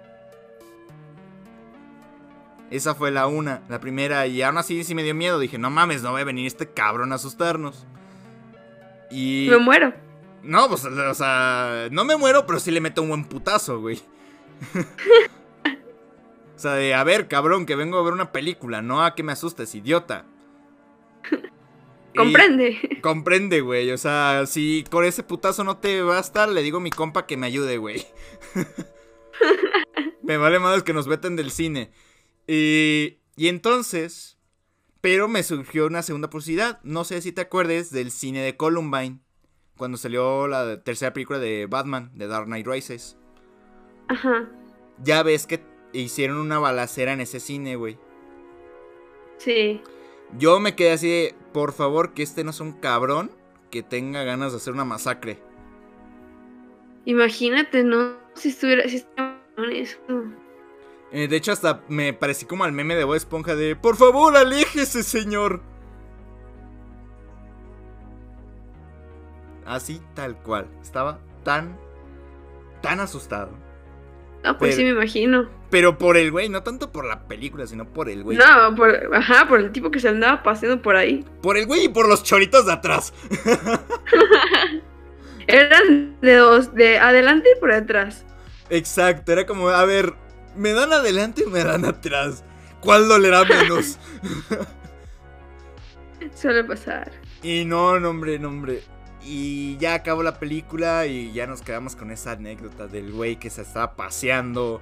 [2.74, 5.38] Esa fue la una, la primera, y aún así sí me dio miedo.
[5.38, 7.86] Dije, no mames, no va a venir este cabrón a asustarnos.
[9.12, 9.46] Y...
[9.52, 9.94] Me muero.
[10.42, 14.02] No, pues, o sea, no me muero, pero sí le meto un buen putazo, güey.
[16.56, 19.22] o sea, de, a ver, cabrón, que vengo a ver una película, no a que
[19.22, 20.26] me asustes, idiota.
[22.16, 23.00] Comprende.
[23.04, 23.92] comprende, güey.
[23.92, 27.38] O sea, si con ese putazo no te basta, le digo a mi compa que
[27.38, 28.04] me ayude, güey.
[30.24, 31.92] me vale más que nos veten del cine.
[32.48, 34.38] Y, y entonces,
[35.02, 36.80] pero me surgió una segunda posibilidad.
[36.84, 39.20] No sé si te acuerdes del cine de Columbine.
[39.78, 43.18] Cuando salió la tercera película de Batman, de Dark Knight Rises.
[44.08, 44.50] Ajá.
[45.04, 45.64] Ya ves que
[45.94, 47.98] hicieron una balacera en ese cine, güey.
[49.38, 49.82] Sí.
[50.38, 53.32] Yo me quedé así de, por favor, que este no sea un cabrón
[53.72, 55.40] que tenga ganas de hacer una masacre.
[57.06, 58.16] Imagínate, ¿no?
[58.36, 58.88] Si estuviera.
[58.88, 59.98] Si estuviera con eso.
[61.14, 64.36] Eh, de hecho, hasta me parecí como al meme de Bob Esponja de, por favor,
[64.36, 65.62] aléjese, señor.
[69.66, 70.68] Así tal cual.
[70.82, 71.78] Estaba tan,
[72.82, 73.52] tan asustado.
[74.44, 75.50] No, pues Pero- sí me imagino.
[75.70, 78.38] Pero por el güey, no tanto por la película, sino por el güey.
[78.38, 81.26] No, por, ajá, por el tipo que se andaba paseando por ahí.
[81.42, 83.14] Por el güey y por los choritos de atrás.
[85.48, 88.26] Eran de dos, de adelante y por atrás.
[88.70, 90.14] Exacto, era como, a ver,
[90.56, 92.44] ¿me dan adelante o me dan atrás?
[92.80, 93.98] ¿Cuál dolerá menos?
[96.36, 97.12] Suele pasar.
[97.42, 98.84] Y no, no, hombre, no, hombre.
[99.26, 103.50] Y ya acabó la película y ya nos quedamos con esa anécdota del güey que
[103.50, 104.82] se estaba paseando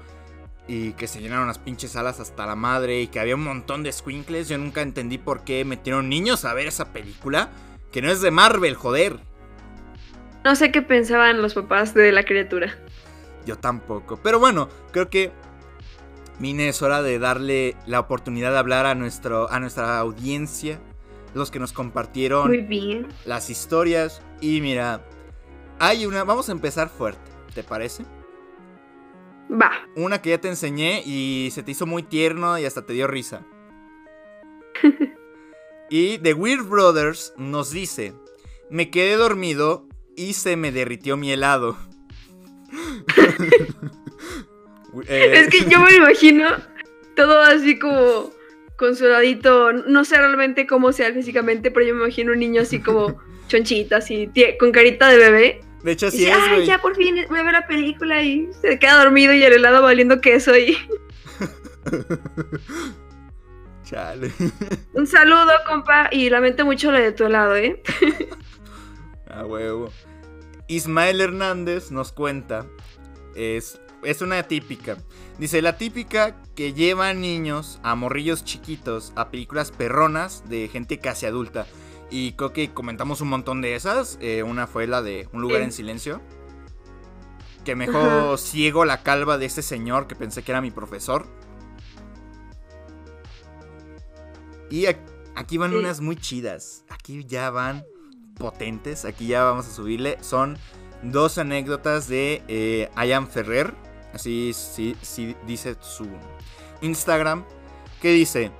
[0.68, 3.84] y que se llenaron las pinches alas hasta la madre y que había un montón
[3.84, 4.48] de squinkles.
[4.48, 7.50] Yo nunca entendí por qué metieron niños a ver esa película,
[7.92, 9.20] que no es de Marvel, joder.
[10.44, 12.76] No sé qué pensaban los papás de la criatura.
[13.46, 14.18] Yo tampoco.
[14.24, 15.32] Pero bueno, creo que
[16.42, 20.82] Mine es hora de darle la oportunidad de hablar a, nuestro, a nuestra audiencia,
[21.36, 23.08] los que nos compartieron Muy bien.
[23.26, 24.24] las historias.
[24.42, 25.06] Y mira,
[25.78, 27.22] hay una, vamos a empezar fuerte,
[27.54, 28.06] ¿te parece?
[29.52, 29.72] Va.
[29.96, 33.06] Una que ya te enseñé y se te hizo muy tierno y hasta te dio
[33.06, 33.46] risa.
[35.92, 38.16] y The Weird Brothers nos dice,
[38.72, 41.78] me quedé dormido y se me derritió mi helado.
[45.08, 46.48] Eh, Es que yo me imagino
[47.16, 48.32] todo así como
[48.78, 49.74] consoladito.
[49.74, 53.98] No sé realmente cómo sea físicamente, pero yo me imagino un niño así como chonchita,
[53.98, 54.30] así,
[54.60, 55.62] con carita de bebé.
[55.84, 58.80] de hecho, dice, es, ay, ya por fin voy a ver la película y se
[58.80, 60.56] queda dormido y el helado valiendo queso.
[60.58, 60.78] Y
[63.84, 64.32] Chale.
[64.94, 67.82] un saludo, compa, y lamento mucho lo de tu helado, ¿eh?
[69.30, 69.92] A huevo.
[70.68, 72.66] Ismael Hernández nos cuenta.
[73.36, 74.97] Es, es una típica.
[75.38, 81.26] Dice, la típica que lleva niños a morrillos chiquitos a películas perronas de gente casi
[81.26, 81.66] adulta.
[82.10, 84.18] Y creo que comentamos un montón de esas.
[84.22, 85.64] Eh, una fue la de Un lugar Sí.
[85.66, 86.22] en silencio.
[87.64, 91.26] Que me dejó ciego la calva de ese señor que pensé que era mi profesor.
[94.70, 94.86] Y
[95.36, 95.78] aquí van Sí.
[95.78, 96.84] unas muy chidas.
[96.89, 97.84] Aquí ya van
[98.38, 99.06] potentes.
[99.06, 100.18] Aquí ya vamos a subirle.
[100.22, 100.58] Son
[101.04, 103.74] dos anécdotas de eh, Ian Ferrer.
[104.14, 106.07] Así sí, sí dice su
[106.82, 107.45] Instagram.
[108.01, 108.51] Que dice: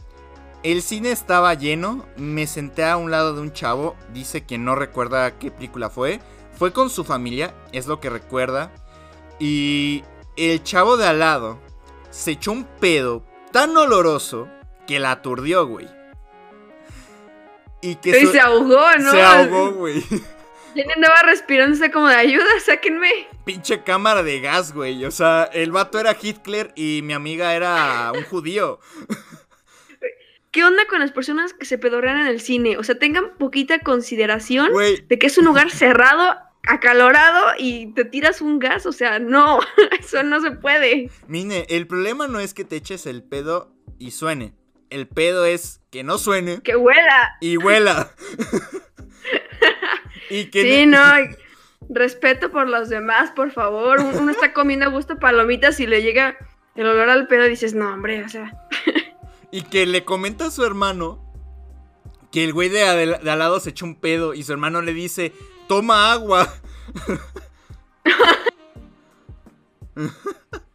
[0.64, 2.06] El cine estaba lleno.
[2.18, 3.96] Me senté a un lado de un chavo.
[4.14, 6.20] Dice que no recuerda qué película fue.
[6.58, 7.54] Fue con su familia.
[7.72, 8.72] Es lo que recuerda.
[9.40, 10.04] Y
[10.38, 11.60] el chavo de al lado
[12.12, 14.48] se echó un pedo tan oloroso
[14.86, 15.88] que la aturdió, güey.
[17.82, 19.12] Y que Y su- se ahogó, ¿no?
[19.12, 20.04] se ahogó, güey.
[20.76, 23.28] Ya andaba respirándose como de ayuda, sáquenme.
[23.46, 25.04] Pinche cámara de gas, güey.
[25.06, 28.80] O sea, el vato era Hitler y mi amiga era un judío.
[30.52, 32.78] ¿Qué onda con las personas que se pedorrean en el cine?
[32.78, 36.36] O sea, tengan poquita consideración Güey, de que es un lugar cerrado,
[36.68, 38.86] acalorado y te tiras un gas.
[38.86, 39.60] O sea, no,
[40.00, 41.10] eso no se puede.
[41.28, 44.54] Mine, el problema no es que te eches el pedo y suene.
[44.90, 47.38] El pedo es que no suene Que huela.
[47.40, 48.12] y huela.
[50.32, 51.00] y que Sí, no.
[51.90, 54.00] Respeto por los demás, por favor.
[54.00, 56.38] Uno está comiendo a gusto palomitas y le llega
[56.76, 58.54] el olor al pedo y dices, no, hombre, o sea.
[59.52, 61.20] Y que le comenta a su hermano
[62.32, 64.82] que el güey de, adel- de al lado se echó un pedo y su hermano
[64.82, 65.34] le dice,
[65.68, 66.48] toma agua.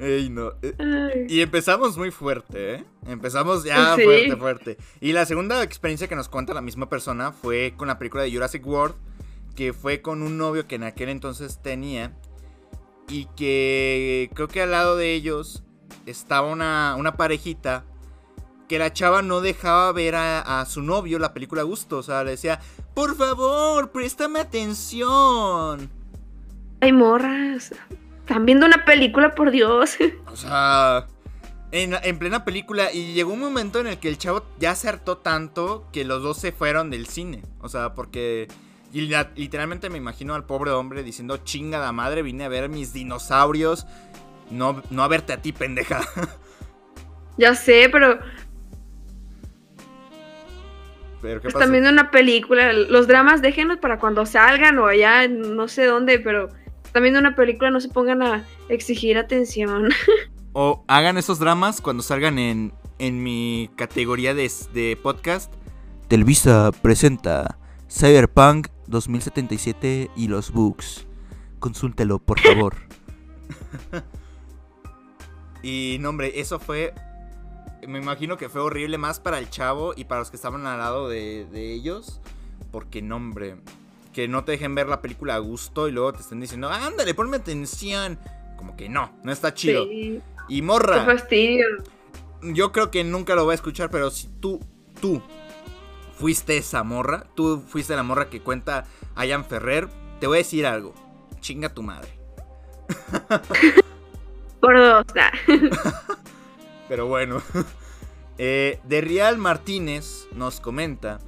[0.00, 0.52] Ey, no.
[0.62, 1.26] eh, ay.
[1.28, 2.84] Y empezamos muy fuerte, ¿eh?
[3.06, 4.02] Empezamos ya Sí.
[4.02, 4.76] fuerte, fuerte.
[5.00, 8.32] Y la segunda experiencia que nos cuenta la misma persona fue con la película de
[8.32, 8.94] Jurassic World,
[9.54, 12.16] que fue con un novio que en aquel entonces tenía.
[13.08, 15.64] Y que creo que al lado de ellos
[16.06, 17.84] estaba una, una parejita
[18.68, 21.98] que la chava no dejaba ver a, a su novio la película a gusto.
[21.98, 22.60] O sea, le decía,
[22.94, 25.90] Por favor, préstame atención.
[26.80, 27.72] Ay, morras.
[28.30, 29.96] Están viendo una película, por Dios.
[30.32, 31.08] O sea,
[31.72, 34.88] en, en plena película y llegó un momento en el que el chavo ya se
[34.88, 37.42] hartó tanto que los dos se fueron del cine.
[37.60, 38.46] O sea, porque
[38.92, 42.92] y la- literalmente me imagino al pobre hombre diciendo, chingada madre, vine a ver mis
[42.92, 43.88] dinosaurios,
[44.48, 46.00] no, no a verte a ti, pendeja.
[47.36, 48.20] ya sé, pero
[51.20, 52.72] Pero qué están viendo una película.
[52.72, 56.48] Los dramas déjenlos para cuando salgan o allá, no sé dónde, pero
[56.90, 59.90] están viendo una película, no se pongan a exigir atención.
[60.52, 65.54] O hagan esos dramas cuando salgan en, en mi categoría de, de podcast.
[66.08, 67.56] Telvisa presenta
[67.88, 71.06] Cyberpunk 2077 y los bugs.
[71.60, 72.74] Consúltelo, por favor.
[75.62, 76.92] y no, hombre, eso fue.
[77.86, 80.78] Me imagino que fue horrible más para el chavo y para los que estaban al
[80.78, 82.20] lado de, de ellos.
[82.72, 83.54] Porque, no, hombre,
[84.12, 87.14] que no te dejen ver la película a gusto y luego te estén diciendo, ándale,
[87.14, 88.18] ponme atención.
[88.56, 89.84] Como que no, no está chido.
[89.86, 91.66] Sí, Y qué morra, fastidio.
[92.42, 94.60] yo creo que nunca lo voy a escuchar, pero si tú,
[95.00, 95.22] tú
[96.18, 98.84] fuiste esa morra, tú fuiste la morra que cuenta
[99.14, 99.88] a Ian Ferrer,
[100.20, 100.94] te voy a decir algo.
[101.40, 102.10] Chinga tu madre.
[104.60, 105.06] Por dos.
[105.18, 105.32] ah.
[106.88, 107.40] Pero bueno.
[108.42, 111.18] Eh, de Real Martínez nos comenta: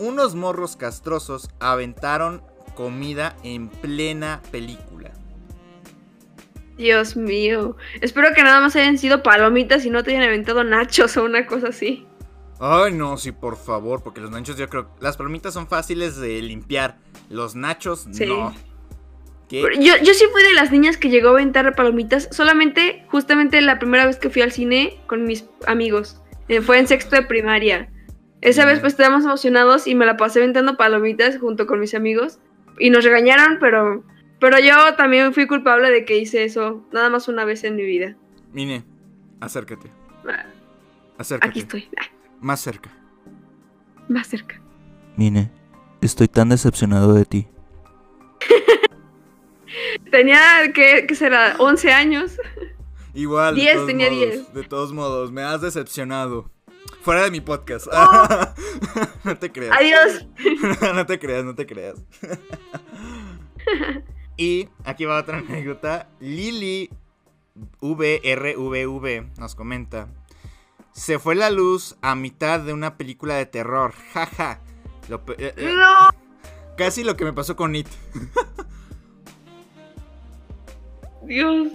[0.00, 2.42] Unos morros castrosos aventaron
[2.74, 5.10] comida en plena película.
[6.78, 7.76] Dios mío.
[8.00, 11.46] Espero que nada más hayan sido palomitas y no te hayan aventado nachos o una
[11.46, 12.06] cosa así.
[12.58, 14.88] Ay, no, sí, por favor, porque los nachos yo creo.
[15.00, 16.96] Las palomitas son fáciles de limpiar.
[17.28, 18.24] Los nachos, Sí.
[18.26, 18.54] no.
[19.50, 23.80] Yo, yo sí fui de las niñas que llegó a aventar palomitas solamente, justamente la
[23.80, 26.20] primera vez que fui al cine con mis amigos.
[26.48, 27.90] Eh, fue en sexto de primaria.
[28.42, 32.38] Esa vez pues estábamos emocionados y me la pasé aventando palomitas junto con mis amigos.
[32.78, 34.02] Y nos regañaron, pero,
[34.40, 37.82] pero yo también fui culpable de que hice eso nada más una vez en mi
[37.84, 38.16] vida.
[38.52, 38.84] Mine,
[39.40, 39.90] acércate.
[40.26, 40.46] Ah,
[41.18, 41.50] Acércate.
[41.50, 42.06] Aquí estoy, ah,
[42.40, 42.90] Más cerca.
[44.08, 44.58] más cerca.
[45.16, 45.50] Mine,
[46.00, 47.46] estoy tan decepcionado de ti.
[50.10, 50.40] Tenía,
[50.74, 51.56] ¿qué, qué será?
[51.58, 52.36] 11 años.
[53.14, 53.54] Igual.
[53.54, 54.52] de Diez, todos tenía modos, diez.
[54.54, 56.50] De todos modos, me has decepcionado.
[57.02, 57.86] Fuera de mi podcast.
[59.24, 59.76] no te creas.
[59.78, 60.26] Adiós.
[60.94, 61.96] no te creas, no te creas.
[64.36, 66.08] y aquí va otra anécdota.
[66.20, 66.90] Lili
[67.80, 70.08] VRVV nos comenta.
[70.92, 73.92] Se fue la luz a mitad de una película de terror.
[74.12, 74.60] Jaja.
[75.08, 76.10] Lo pe- eh, eh, No.
[76.76, 77.88] casi lo que me pasó con It.
[81.22, 81.68] Dios.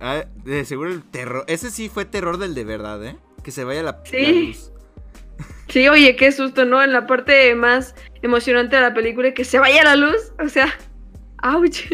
[0.00, 1.44] Ah, de seguro el terror.
[1.46, 3.16] Ese sí fue terror del de verdad, ¿eh?
[3.42, 4.16] Que se vaya la, Sí.
[4.22, 4.72] la luz.
[5.68, 6.82] Sí, oye, qué susto, ¿no?
[6.82, 10.32] En la parte más emocionante de la película, que se vaya la luz.
[10.44, 10.66] O sea,
[11.42, 11.86] ouch.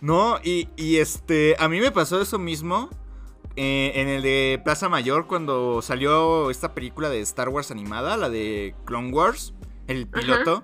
[0.00, 2.88] No, y, y este, a mí me pasó eso mismo
[3.56, 8.30] eh, en el de Plaza Mayor cuando salió esta película de Star Wars animada, la
[8.30, 9.54] de Clone Wars,
[9.88, 10.62] el piloto.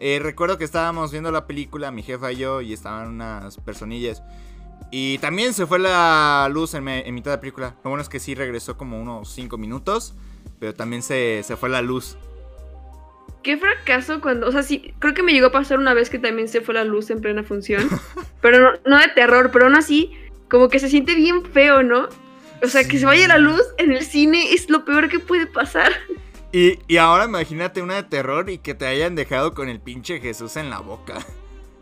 [0.00, 4.22] Eh, recuerdo que estábamos viendo la película, mi jefa y yo, y estaban unas personillas.
[4.90, 7.74] Y también se fue la luz en, me- en mitad de la película.
[7.82, 10.14] Lo bueno es que sí regresó como unos 5 minutos,
[10.58, 12.16] pero también se, se fue la luz.
[13.42, 16.18] Qué fracaso cuando, o sea, sí, creo que me llegó a pasar una vez que
[16.18, 17.88] también se fue la luz en plena función,
[18.40, 20.12] pero no, no de terror, pero aún así,
[20.48, 22.08] como que se siente bien feo, ¿no?
[22.62, 25.46] O sea, que se vaya la luz en el cine es lo peor que puede
[25.46, 25.90] pasar.
[26.52, 30.20] Y, y ahora imagínate una de terror y que te hayan dejado con el pinche
[30.20, 31.14] Jesús en la boca.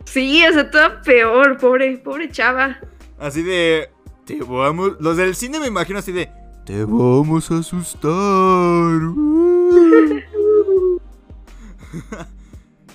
[0.05, 2.79] Sí, o sea, todo peor, pobre, pobre chava.
[3.21, 3.89] Así de.
[4.25, 4.93] Te vamos.
[4.99, 6.31] Los del cine me imagino así de.
[6.65, 8.11] Te vamos a asustar.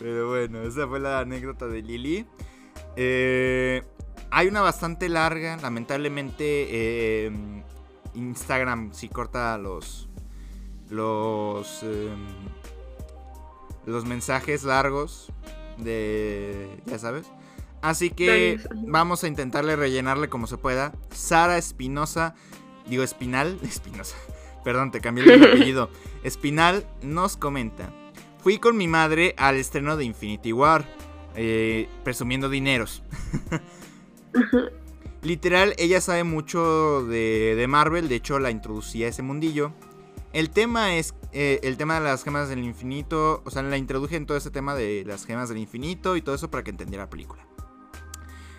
[0.01, 2.27] Pero bueno, esa fue la anécdota de Lili.
[2.97, 3.85] Eh,
[4.33, 5.59] hay una bastante larga.
[5.59, 7.31] Lamentablemente, eh,
[8.15, 10.09] Instagram sí corta los.
[10.91, 11.85] Los.
[11.85, 12.27] em,
[13.87, 15.33] los mensajes largos.
[15.79, 16.83] De.
[16.87, 17.31] Ya sabes.
[17.89, 20.93] Así que vamos a intentarle rellenarle como se pueda.
[21.15, 22.35] Sara Espinosa.
[22.89, 23.59] Digo, Espinal.
[23.63, 24.17] Espinosa.
[24.65, 25.89] Perdón, te cambié el apellido.
[26.25, 27.93] Espinal nos comenta.
[28.43, 30.85] Fui con mi madre al estreno de Infinity War.
[31.37, 33.03] eh, presumiendo dineros.
[35.23, 38.09] Literal, ella sabe mucho de, de Marvel.
[38.09, 39.73] De hecho, la introducí a ese mundillo.
[40.33, 41.15] El tema es.
[41.33, 43.43] eh, el tema de las gemas del infinito.
[43.45, 46.35] O sea, la introduje en todo ese tema de las gemas del infinito y todo
[46.35, 47.47] eso para que entendiera la película.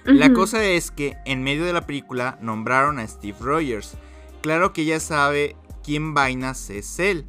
[0.08, 3.98] La cosa es que en medio de la película nombraron a Steve Rogers.
[4.42, 7.26] Claro que ella sabe quién vainas es él.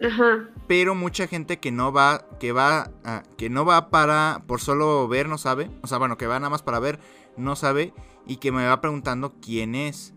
[0.00, 0.48] Ajá.
[0.68, 5.08] pero mucha gente que no va, que va, ah, que no va para, por solo
[5.08, 7.00] ver, no sabe, o sea, bueno, que va nada más para ver,
[7.36, 7.92] no sabe,
[8.24, 10.14] y que me va preguntando quién es.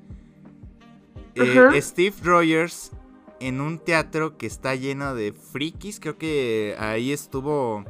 [1.34, 1.82] Eh.
[1.82, 2.92] Steve Rogers
[3.40, 7.86] en un teatro que está lleno de frikis, creo que ahí estuvo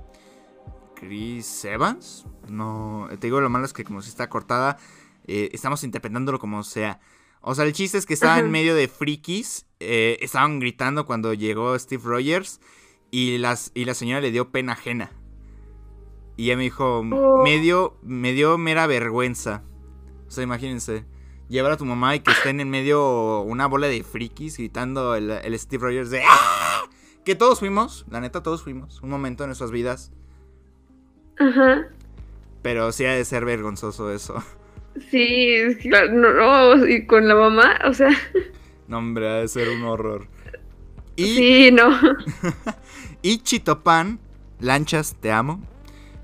[1.01, 4.77] Chris Evans, no, te digo lo malo es que como si está cortada,
[5.25, 6.99] eh, estamos interpretándolo como sea.
[7.41, 9.65] O sea, el chiste es que estaba en medio de frikis.
[9.79, 12.61] eh, estaban gritando cuando llegó Steve Rogers.
[13.09, 15.11] Y, las, y la señora le dio pena ajena.
[16.37, 17.43] Y ella me dijo, Oh.
[17.43, 19.63] me, dio, me dio mera vergüenza.
[20.27, 21.03] O sea, imagínense.
[21.49, 25.31] Llevar a tu mamá y que estén en medio una bola de frikis gritando el,
[25.31, 26.83] el Steve Rogers de ¡Ah!
[27.25, 29.01] Que todos fuimos, la neta todos fuimos.
[29.01, 30.11] Un momento en nuestras vidas.
[31.49, 31.87] Ajá.
[32.61, 34.35] Pero sí ha de ser vergonzoso eso.
[35.09, 38.09] Sí, claro, no, no, y con la mamá, o sea,
[38.89, 40.27] No, hombre, ha de ser un horror.
[41.15, 41.97] Y sí, no.
[43.21, 44.19] Y Chitopan,
[44.59, 45.61] Lanchas, te amo,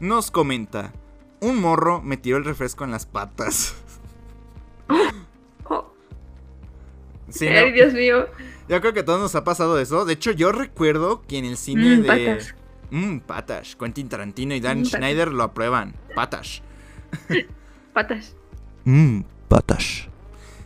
[0.01, 0.91] nos comenta:
[1.39, 3.73] Un morro me tiró el refresco en las patas.
[5.69, 5.93] Oh,
[7.29, 7.73] Sí, ay, ¿no?
[7.73, 8.27] Dios mío.
[8.67, 10.03] Yo creo que a todos nos ha pasado eso.
[10.03, 12.07] De hecho, yo recuerdo que en el cine Mm, de.
[12.07, 12.55] patas.
[12.91, 13.75] Mmm, patas.
[13.75, 14.85] Quentin Tarantino y Dan Mm.
[14.85, 15.95] Schneider lo aprueban.
[16.15, 16.61] Patas.
[17.93, 18.35] Patas.
[18.85, 20.07] Mmm, patas.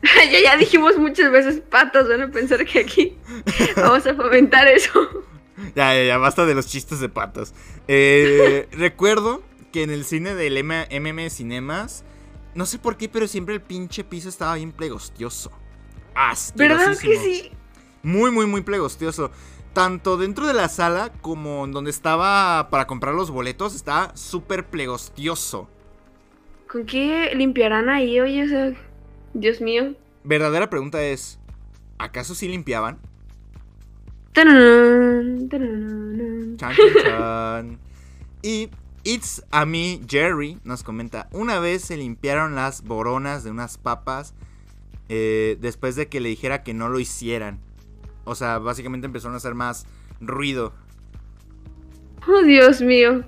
[0.31, 3.17] ya, ya dijimos muchas veces patas, van a pensar que aquí
[3.75, 4.91] vamos a fomentar eso.
[5.75, 7.53] Ya, ya, ya, basta de los chistes de patas.
[7.87, 12.03] Eh, recuerdo que en el cine del M- MM Cinemas,
[12.55, 15.51] no sé por qué, pero siempre el pinche piso estaba bien plegostioso.
[16.55, 17.51] ¿Verdad que sí?
[18.01, 19.29] Muy, muy, muy plegostioso.
[19.73, 24.65] Tanto dentro de la sala como en donde estaba para comprar los boletos, estaba súper
[24.65, 25.69] plegostioso.
[26.67, 28.43] ¿Con qué limpiarán ahí, oye?
[28.43, 28.73] O sea,
[29.33, 29.95] Dios mío.
[30.23, 31.39] Verdadera pregunta es,
[31.97, 32.99] ¿acaso sí limpiaban?
[34.33, 37.79] Chan, chan, chan.
[38.41, 38.69] Y
[39.03, 44.35] It's a me, Jerry, nos comenta, una vez se limpiaron las boronas de unas papas
[45.09, 47.59] eh, después de que le dijera que no lo hicieran.
[48.23, 49.85] O sea, básicamente empezaron a hacer más
[50.19, 50.73] ruido.
[52.27, 53.23] Oh, Dios mío.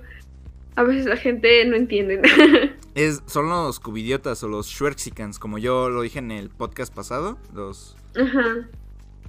[0.76, 2.20] A veces la gente no entiende.
[2.94, 7.38] Es, son los cubidiotas o los Schwerxicans, como yo lo dije en el podcast pasado.
[7.52, 8.68] Los, Ajá.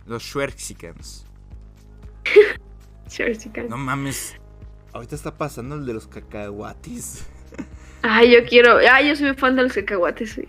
[0.06, 1.26] los Schwerxicans.
[3.54, 3.70] Can.
[3.70, 4.36] No mames.
[4.94, 7.26] Ahorita está pasando el de los cacahuatis.
[8.02, 8.78] Ay, yo quiero.
[8.78, 10.40] Ay, yo soy fan de los cacahuates.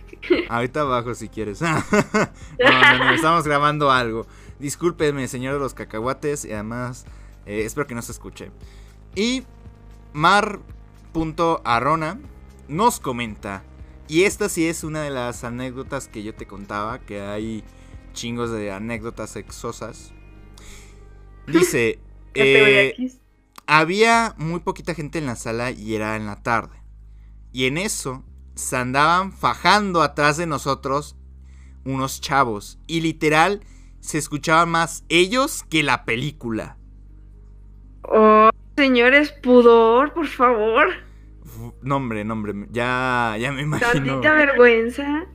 [0.49, 1.61] Ahorita abajo si quieres.
[1.61, 1.69] no,
[2.59, 4.27] no, no, estamos grabando algo.
[4.59, 6.45] Discúlpeme, señor de los cacahuates.
[6.45, 7.05] Y además,
[7.45, 8.51] eh, espero que no se escuche.
[9.15, 9.43] Y
[10.13, 10.59] Mar.arona
[12.67, 13.63] nos comenta.
[14.07, 16.99] Y esta sí es una de las anécdotas que yo te contaba.
[16.99, 17.63] Que hay
[18.13, 20.13] chingos de anécdotas sexosas.
[21.47, 21.99] Dice.
[22.39, 22.93] Eh,
[23.65, 26.77] había muy poquita gente en la sala y era en la tarde.
[27.51, 28.23] Y en eso
[28.55, 31.15] se andaban fajando atrás de nosotros
[31.83, 32.79] unos chavos.
[32.87, 33.61] Y literal
[34.07, 36.77] se escuchaban más ellos que la película.
[38.03, 40.87] Oh, señores, pudor, por favor.
[41.43, 43.91] Uf, Nombre, nombre, ya, ya me imagino.
[43.91, 45.25] Tantita vergüenza.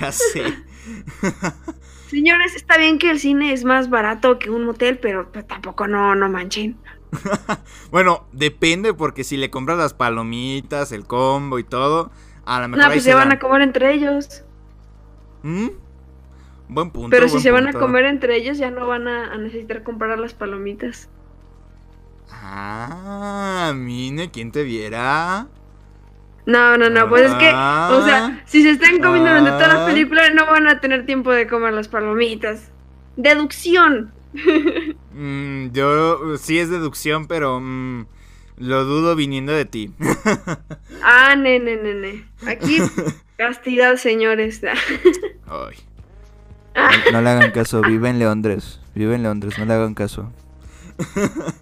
[0.00, 0.44] Ya sé.
[2.08, 6.14] Señores, está bien que el cine es más barato que un motel, pero tampoco no,
[6.14, 6.78] no manchen.
[7.90, 12.10] Bueno, depende porque si le compras las palomitas, el combo y todo,
[12.44, 14.44] a lo mejor No, ahí pues se se van a comer entre ellos.
[15.42, 15.68] ¿Mm?
[16.68, 17.10] Buen punto.
[17.10, 20.18] Pero si se van a comer entre ellos, ya no van a, a necesitar comprar
[20.18, 21.08] las palomitas.
[22.30, 25.46] Ah, mire, ¿quién te viera?
[26.44, 29.82] No, no, no, pues es que, o sea, si se están comiendo durante toda la
[29.84, 29.86] Ah.
[29.86, 32.70] película, no van a tener tiempo de comer las palomitas.
[33.16, 34.12] Deducción.
[35.18, 38.04] Mm, yo sí es deducción, pero mm,
[38.58, 39.90] lo dudo viniendo de ti.
[41.02, 42.26] Ah, nene, nene.
[42.46, 42.76] Aquí,
[43.38, 44.60] castidad, señores.
[45.46, 45.76] Ay.
[47.12, 48.80] No le hagan caso, vive en Londres.
[48.94, 50.32] Vive en Londres, no le hagan caso.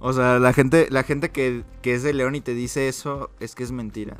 [0.00, 3.30] O sea, la gente, la gente que, que es de León y te dice eso
[3.40, 4.16] es que es mentira.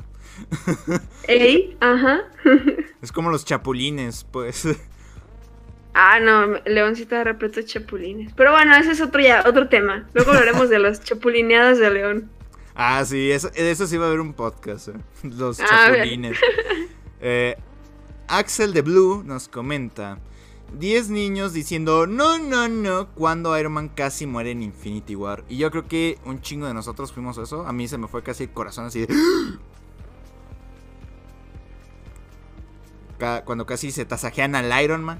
[1.27, 2.23] Ey, ajá.
[3.01, 4.67] Es como los chapulines, pues.
[5.93, 8.33] Ah, no, Leoncita de repleto de chapulines.
[8.35, 10.05] Pero bueno, ese es otro ya, otro tema.
[10.13, 12.29] Luego hablaremos de las chapulineadas de León.
[12.75, 14.89] Ah, sí, eso, de eso sí va a haber un podcast.
[14.89, 14.93] eh.
[15.23, 15.99] Los A ver.
[16.01, 16.37] chapulines.
[17.21, 17.55] Eh,
[18.29, 20.19] Axel de Blue nos comenta.
[20.77, 25.43] 10 niños diciendo no, no, no, cuando Iron Man casi muere en Infinity War.
[25.49, 27.65] Y yo creo que un chingo de nosotros fuimos eso.
[27.65, 29.07] A mí se me fue casi el corazón así de...
[33.43, 35.19] Cuando casi se tasajean al Iron Man.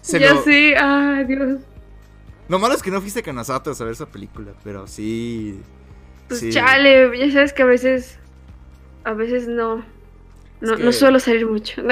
[0.00, 1.60] Se ya lo- sí, ay Dios.
[2.48, 5.60] Lo malo es que no fuiste con nosotros a ver esa película, pero sí.
[6.28, 6.50] Pues sí.
[6.50, 8.18] chale, ya sabes que a veces.
[9.04, 9.84] A veces no.
[10.60, 11.82] No, que- no suelo salir mucho.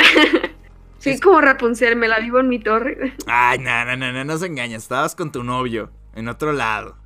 [0.99, 3.15] sí, Es- como Rapunzel, me la vivo en mi torre.
[3.27, 4.83] Ay, no, no, no, no, no se engañas.
[4.83, 6.97] Estabas con tu novio, en otro lado.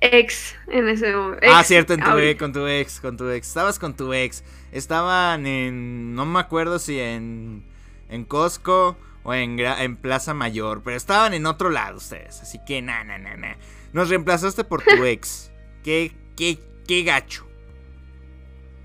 [0.00, 1.46] Ex en ese momento.
[1.48, 2.30] ah, cierto, en tu ahorita.
[2.30, 3.46] ex, con tu ex, con tu ex.
[3.46, 4.42] Estabas con tu ex.
[4.72, 6.14] Estaban en.
[6.14, 7.64] No me acuerdo si en.
[8.08, 10.82] En Costco o en, en Plaza Mayor.
[10.84, 12.42] Pero estaban en otro lado ustedes.
[12.42, 13.56] Así que, na, na, na, na.
[13.92, 15.52] Nos reemplazaste por tu ex.
[15.84, 16.58] qué, qué,
[16.88, 17.46] qué gacho.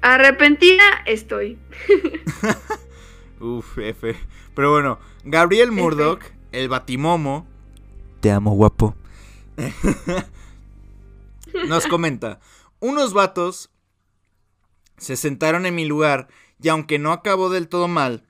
[0.01, 1.57] Arrepentida estoy.
[3.39, 4.15] Uf, F.
[4.55, 6.21] Pero bueno, Gabriel Murdoch,
[6.51, 7.45] el Batimomo,
[8.19, 8.95] Te amo, guapo.
[11.67, 12.39] nos comenta:
[12.79, 13.71] Unos vatos
[14.97, 16.27] se sentaron en mi lugar
[16.61, 18.23] y aunque no acabó del todo mal,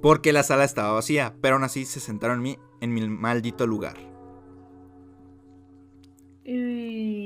[0.00, 3.66] porque la sala estaba vacía, pero aún así se sentaron en mi, en mi maldito
[3.66, 3.96] lugar.
[6.44, 7.25] Y-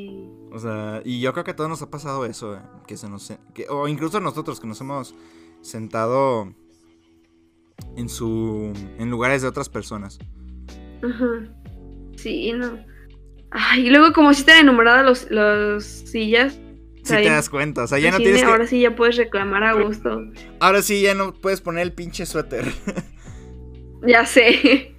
[0.52, 3.08] O sea, y yo creo que a todos nos ha pasado eso, eh, que se
[3.08, 5.14] nos, que- o incluso a nosotros que nos hemos
[5.62, 6.52] sentado
[7.96, 10.18] en su, en lugares de otras personas.
[11.02, 11.48] Ajá.
[12.16, 12.78] Sí, no.
[13.52, 16.58] Ay, y luego como si están enumeradas los, los sillas.
[17.02, 17.24] Si Ahí.
[17.24, 19.62] te das cuenta, o sea, ya no cine, tienes que, Ahora sí ya puedes reclamar
[19.64, 20.20] a gusto.
[20.60, 22.66] ahora sí ya no puedes poner el pinche suéter.
[24.06, 24.94] Ya sé.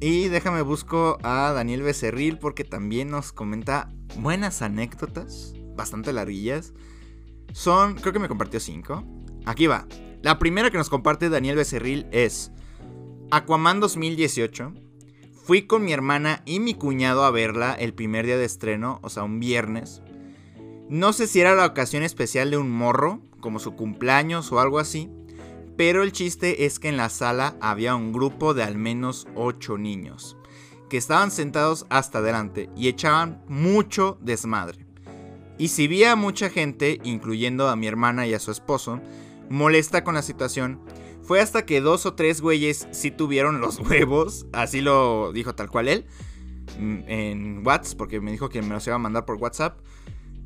[0.00, 6.74] Y déjame busco a Daniel Becerril porque también nos comenta buenas anécdotas, bastante larguillas.
[7.52, 9.04] Son, creo que me compartió cinco.
[9.46, 9.86] Aquí va.
[10.22, 12.52] La primera que nos comparte Daniel Becerril es
[13.30, 14.74] Aquaman 2018.
[15.44, 19.08] Fui con mi hermana y mi cuñado a verla el primer día de estreno, o
[19.08, 20.02] sea, un viernes.
[20.88, 24.78] No sé si era la ocasión especial de un morro, como su cumpleaños o algo
[24.78, 25.08] así.
[25.76, 29.76] Pero el chiste es que en la sala había un grupo de al menos 8
[29.76, 30.36] niños,
[30.88, 34.86] que estaban sentados hasta adelante y echaban mucho desmadre.
[35.58, 39.00] Y si vi a mucha gente, incluyendo a mi hermana y a su esposo,
[39.50, 40.80] molesta con la situación,
[41.22, 45.70] fue hasta que dos o tres güeyes sí tuvieron los huevos, así lo dijo tal
[45.70, 46.06] cual él,
[46.78, 49.78] mm, en WhatsApp, porque me dijo que me los iba a mandar por WhatsApp,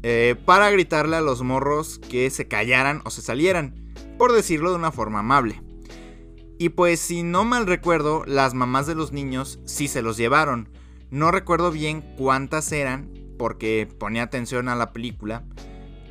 [0.02, 3.89] eh, para gritarle a los morros que se callaran o se salieran
[4.20, 5.62] por decirlo de una forma amable.
[6.58, 10.68] Y pues si no mal recuerdo, las mamás de los niños sí se los llevaron.
[11.10, 15.44] No recuerdo bien cuántas eran, porque ponía atención a la película,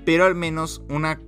[0.06, 1.22] pero al menos una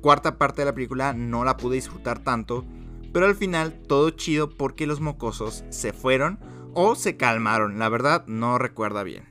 [0.00, 2.64] cuarta parte de la película no la pude disfrutar tanto,
[3.12, 6.40] pero al final todo chido porque los mocosos se fueron
[6.74, 9.28] o se calmaron, la verdad no recuerda bien.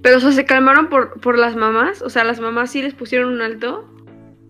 [0.00, 2.00] Pero, se calmaron por, por las mamás.
[2.00, 3.84] O sea, las mamás sí les pusieron un alto.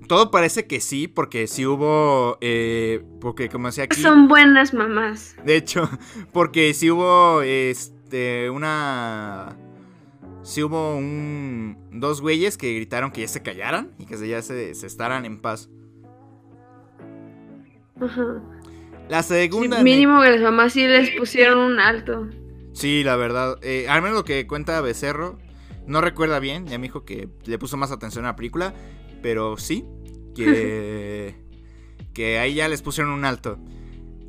[0.08, 4.00] Todo parece que sí, porque sí hubo, eh, porque como decía aquí...
[4.00, 5.36] Son buenas mamás.
[5.44, 5.88] De hecho,
[6.32, 9.56] porque si hubo este una
[10.42, 14.74] si hubo un dos güeyes que gritaron que ya se callaran y que ya se,
[14.74, 15.68] se estaran en paz.
[18.00, 18.42] Ajá.
[19.10, 22.28] La Sí, segunda mínimo que las mamás sí les pusieron un alto.
[22.72, 25.38] Sí, la verdad, eh, al menos lo que cuenta Becerro
[25.86, 28.72] no recuerda bien, ya me dijo que le puso más atención a la película,
[29.20, 29.84] pero sí
[30.44, 31.34] que
[32.14, 33.58] que ahí ya les pusieron un alto.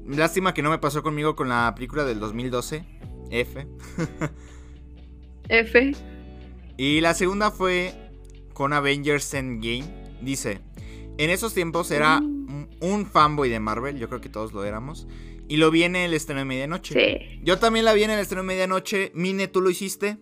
[0.05, 2.83] Lástima que no me pasó conmigo con la película del 2012,
[3.31, 3.67] F.
[5.49, 5.91] F.
[6.77, 7.93] Y la segunda fue
[8.53, 9.85] con Avengers Endgame.
[10.21, 10.61] Dice,
[11.17, 12.39] en esos tiempos era un
[12.81, 15.07] un fanboy de Marvel, yo creo que todos lo éramos.
[15.47, 16.93] Y lo vi en el estreno de medianoche.
[16.93, 17.39] Sí.
[17.43, 19.11] Yo también la vi en el estreno de medianoche.
[19.15, 20.17] Mine, ¿tú lo hiciste?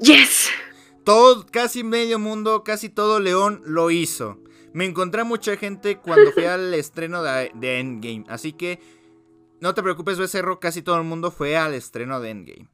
[0.00, 0.50] Yes.
[1.04, 4.38] Todo, casi medio mundo, casi todo León lo hizo.
[4.72, 8.24] Me encontré a mucha gente cuando fui al estreno de, de Endgame.
[8.28, 8.78] Así que
[9.60, 12.68] no te preocupes, Becerro, casi todo el mundo fue al estreno de Endgame.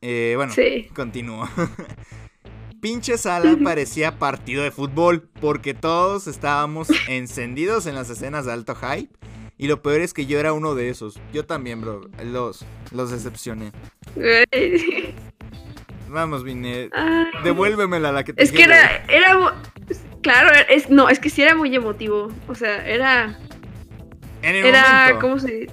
[0.00, 0.88] Eh, bueno, Sí.
[0.94, 1.48] continúo.
[2.80, 8.74] Pinche sala parecía partido de fútbol porque todos estábamos encendidos en las escenas de alto
[8.74, 9.10] hype.
[9.56, 11.18] Y lo peor es que yo era uno de esos.
[11.32, 12.02] Yo también, bro.
[12.24, 13.72] Los, los decepcioné.
[16.08, 16.88] Vamos, vine.
[16.92, 17.26] Ay.
[17.42, 19.54] Devuélvemela la que te Es que era, era,
[20.22, 22.30] claro, es, no, es que sí era muy emotivo.
[22.48, 23.38] O sea, era,
[24.42, 25.20] En el era, momento.
[25.20, 25.72] ¿cómo se dice?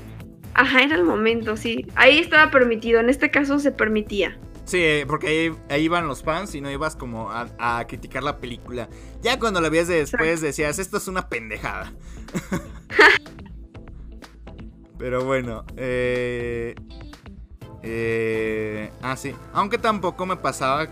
[0.54, 1.86] Ajá, era el momento, sí.
[1.96, 4.38] Ahí estaba permitido, en este caso se permitía.
[4.66, 8.24] Sí, eh, porque ahí, ahí iban los fans y no ibas como a, a criticar
[8.24, 8.90] la película.
[9.22, 11.94] Ya cuando la vías de después decías, esto es una pendejada.
[14.98, 16.76] Pero bueno, eh,
[17.84, 19.34] eh, ah, sí.
[19.54, 20.88] Aunque tampoco me pasaba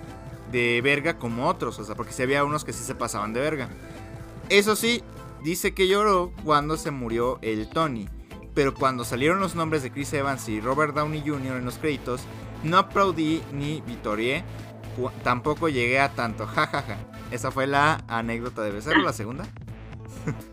[0.51, 3.41] de verga como otros, o sea, porque sí había unos que sí se pasaban de
[3.41, 3.69] verga.
[4.49, 5.03] Eso sí,
[5.43, 8.07] dice que lloró cuando se murió el Tony.
[8.55, 11.57] pero cuando salieron los nombres de Chris Evans y Robert Downey Jr.
[11.57, 12.21] en los créditos,
[12.63, 14.43] no aplaudí ni vitorié,
[15.23, 16.97] tampoco llegué a tanto, jajaja.
[17.31, 19.45] Esa fue la anécdota de Becerro, la segunda.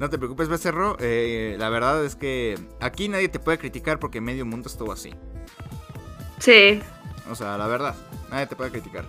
[0.00, 4.20] no te preocupes, Becerro, eh, la verdad es que aquí nadie te puede criticar porque
[4.20, 5.14] medio mundo estuvo así.
[6.38, 6.80] Sí.
[7.30, 7.94] O sea, la verdad,
[8.30, 9.06] nadie te puede criticar.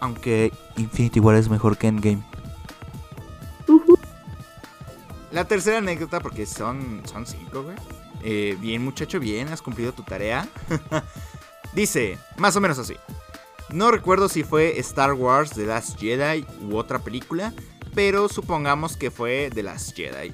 [0.00, 2.22] Aunque Infinity War es mejor que Endgame.
[5.32, 7.76] La tercera anécdota, porque son, son cinco, güey.
[8.22, 10.48] Eh, bien, muchacho, bien, has cumplido tu tarea.
[11.74, 12.96] Dice, más o menos así.
[13.70, 17.52] No recuerdo si fue Star Wars The Last Jedi u otra película,
[17.96, 20.32] pero supongamos que fue The Last Jedi.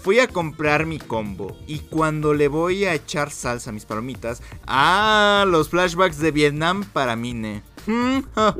[0.00, 4.42] Fui a comprar mi combo y cuando le voy a echar salsa a mis palomitas,
[4.66, 7.62] ah, los flashbacks de Vietnam para Mine.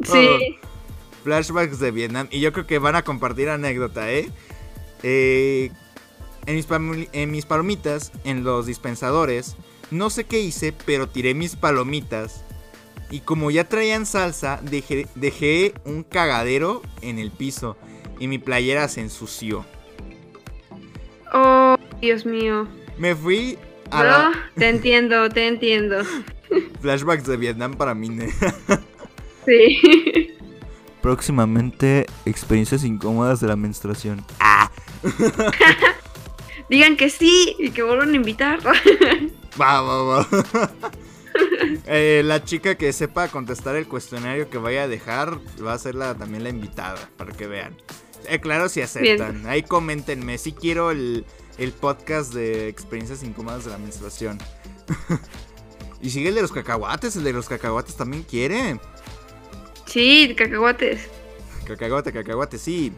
[0.05, 0.59] Sí.
[1.25, 2.27] Flashbacks de Vietnam.
[2.31, 4.31] Y yo creo que van a compartir anécdota, ¿eh?
[5.03, 5.71] Eh,
[6.47, 9.57] en, mis pam- en mis palomitas, en los dispensadores,
[9.91, 12.45] no sé qué hice, pero tiré mis palomitas.
[13.11, 17.77] Y como ya traían salsa, dejé, dejé un cagadero en el piso.
[18.23, 19.67] Y mi playera se ensució.
[21.35, 22.69] Oh, Dios mío.
[22.97, 23.59] Me fui
[23.91, 26.05] a la- te entiendo, te entiendo.
[26.81, 28.11] flashbacks de Vietnam para mí.
[28.11, 28.33] ¿ne?
[29.45, 30.37] Sí.
[31.01, 34.25] Próximamente, experiencias incómodas de la menstruación.
[36.71, 38.61] Digan que sí y que vuelvan a invitar.
[39.61, 40.29] Va, va, va.
[41.87, 45.97] Eh, la chica que sepa contestar el cuestionario que vaya a dejar va a ser
[45.97, 47.77] la, también la invitada, para que vean.
[48.29, 49.47] Eh, claro, si aceptan.
[49.47, 50.39] Ahí coméntenme.
[50.39, 51.25] Si quiero el,
[51.59, 54.39] el podcast de experiencias incómodas de la menstruación.
[56.03, 57.17] y sigue el de los cacahuates.
[57.17, 58.79] El de los cacahuates también quiere.
[59.87, 61.09] Sí, cacahuates.
[61.67, 62.93] Cacahuate, cacahuate, sí.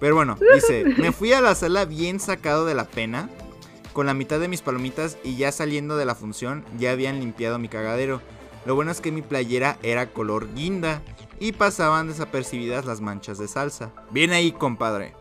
[0.00, 3.30] Pero bueno, dice, me fui a la sala bien sacado de la pena,
[3.92, 7.58] con la mitad de mis palomitas y ya saliendo de la función ya habían limpiado
[7.58, 8.20] mi cagadero.
[8.66, 11.02] Lo bueno es que mi playera era color guinda
[11.38, 13.90] y pasaban desapercibidas las manchas de salsa.
[14.10, 15.14] Bien ahí, compadre.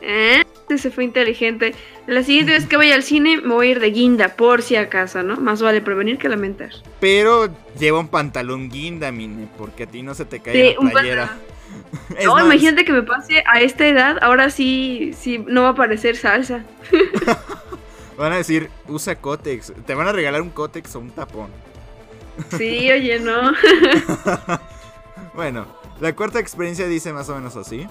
[0.00, 0.44] ¿Eh?
[0.68, 1.74] Ese fue inteligente.
[2.06, 4.76] La siguiente vez que vaya al cine me voy a ir de guinda, por si
[4.76, 5.36] acaso, ¿no?
[5.36, 6.70] Más vale prevenir que lamentar.
[7.00, 7.48] Pero
[7.78, 11.36] lleva un pantalón guinda, mine, porque a ti no se te cae Sí, la playera.
[12.24, 15.72] No, más, imagínate que me pase a esta edad, ahora sí, sí, no va a
[15.72, 16.64] aparecer salsa.
[18.16, 19.74] Van a decir, usa cótex.
[19.84, 21.50] Te van a regalar un cótex o un tapón.
[22.56, 23.52] Sí, oye, no.
[25.34, 25.66] Bueno,
[26.00, 27.86] la cuarta experiencia dice más o menos así.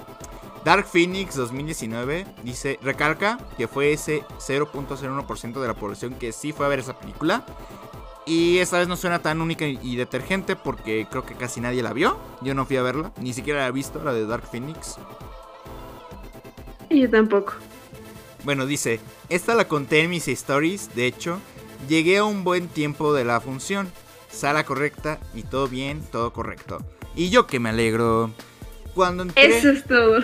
[0.63, 6.65] Dark Phoenix 2019 dice, recalca que fue ese 0.01% de la población que sí fue
[6.65, 7.45] a ver esa película.
[8.25, 11.93] Y esta vez no suena tan única y detergente porque creo que casi nadie la
[11.93, 12.17] vio.
[12.41, 14.97] Yo no fui a verla, ni siquiera la he visto, la de Dark Phoenix.
[16.89, 17.53] Y yo tampoco.
[18.43, 18.99] Bueno, dice,
[19.29, 21.39] esta la conté en mis stories, de hecho,
[21.87, 23.91] llegué a un buen tiempo de la función.
[24.35, 26.79] Sala correcta y todo bien, todo correcto.
[27.15, 28.31] Y yo que me alegro.
[28.93, 29.57] Cuando entré...
[29.57, 30.19] Eso es todo.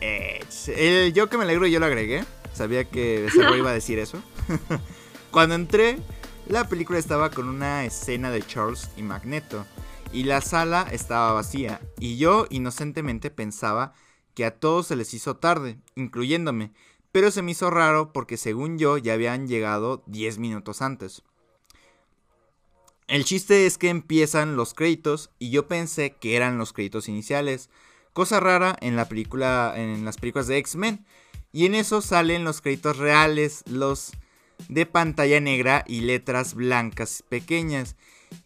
[0.00, 0.44] Eh,
[0.76, 2.24] el yo que me alegro yo lo agregué.
[2.52, 4.22] Sabía que Becerro iba a decir eso.
[5.30, 5.98] Cuando entré,
[6.46, 9.64] la película estaba con una escena de Charles y Magneto.
[10.12, 11.80] Y la sala estaba vacía.
[11.98, 13.94] Y yo inocentemente pensaba
[14.34, 16.72] que a todos se les hizo tarde, incluyéndome.
[17.12, 21.22] Pero se me hizo raro porque según yo ya habían llegado 10 minutos antes.
[23.06, 27.68] El chiste es que empiezan los créditos y yo pensé que eran los créditos iniciales.
[28.14, 31.04] Cosa rara en la película, en las películas de X-Men.
[31.52, 34.12] Y en eso salen los créditos reales, los
[34.68, 37.96] de pantalla negra y letras blancas pequeñas.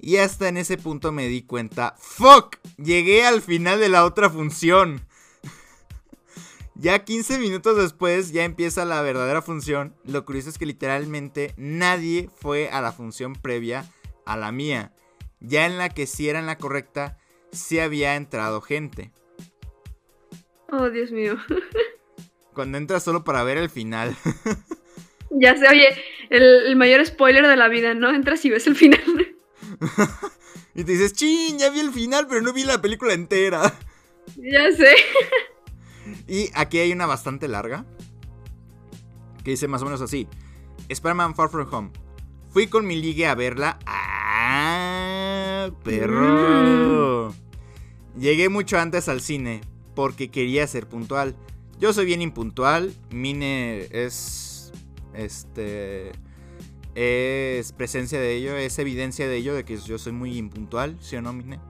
[0.00, 2.56] Y hasta en ese punto me di cuenta, ¡fuck!
[2.78, 5.06] Llegué al final de la otra función.
[6.74, 9.94] ya 15 minutos después ya empieza la verdadera función.
[10.04, 13.88] Lo curioso es que literalmente nadie fue a la función previa
[14.28, 14.92] a la mía.
[15.40, 17.18] Ya en la que sí era en la correcta,
[17.50, 19.12] sí había entrado gente.
[20.70, 21.36] Oh, Dios mío.
[22.54, 24.14] Cuando entras solo para ver el final.
[25.30, 25.88] Ya sé, oye,
[26.30, 28.08] el, el mayor spoiler de la vida, ¿no?
[28.08, 29.36] Entras y ves el final.
[30.74, 33.74] y te dices, chin, ya vi el final, pero no vi la película entera.
[34.36, 34.94] ya sé.
[36.26, 37.84] Y aquí hay una bastante larga.
[39.44, 40.26] Que dice más o menos así.
[40.88, 41.90] Spider-Man Far From Home.
[42.48, 43.78] Fui con mi ligue a verla.
[43.84, 44.17] ¡Ah!
[45.84, 47.34] ¡Perro!
[48.18, 49.60] Llegué mucho antes al cine.
[49.94, 51.34] Porque quería ser puntual.
[51.78, 52.92] Yo soy bien impuntual.
[53.10, 54.72] Mine es.
[55.14, 56.12] Este.
[56.94, 58.56] Es presencia de ello.
[58.56, 59.54] Es evidencia de ello.
[59.54, 60.96] De que yo soy muy impuntual.
[61.00, 61.60] ¿Sí o no, Mine?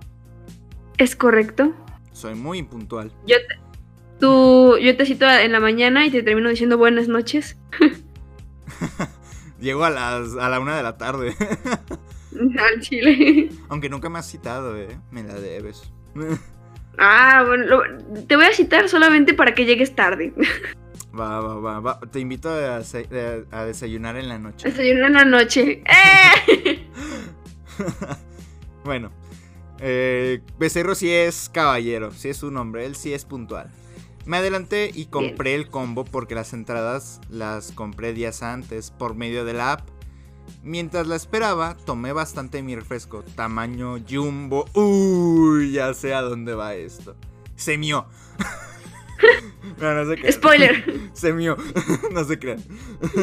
[0.99, 1.73] Es correcto.
[2.13, 3.13] Soy muy impuntual.
[3.27, 3.55] Yo te,
[4.19, 7.57] tú, yo te cito en la mañana y te termino diciendo buenas noches.
[9.61, 11.35] Llego a las a la una de la tarde.
[12.59, 13.51] Al chile.
[13.69, 14.99] Aunque nunca me has citado, eh.
[15.11, 15.91] Me la debes.
[17.01, 20.33] Ah, bueno, lo- te voy a citar solamente para que llegues tarde.
[21.17, 22.01] Va, va, va, va.
[22.01, 22.81] Te invito a,
[23.65, 24.69] desayunar en la noche.
[24.69, 25.85] Desayuno en la noche.
[25.87, 26.85] ¡Eh!
[28.85, 29.11] Bueno,
[29.81, 33.71] eh, Becerro sí es caballero, sí es un hombre, él sí es puntual.
[34.25, 39.45] Me adelanté y compré el combo porque las entradas las compré días antes por medio
[39.45, 39.89] de la app.
[40.63, 44.67] Mientras la esperaba, tomé bastante mi refresco, tamaño jumbo.
[44.75, 47.15] Uy, ya sé a dónde va esto.
[47.57, 48.07] Se mió.
[49.81, 50.33] no.
[50.33, 51.11] Spoiler.
[51.13, 51.57] Se mió.
[52.13, 52.63] no se crean.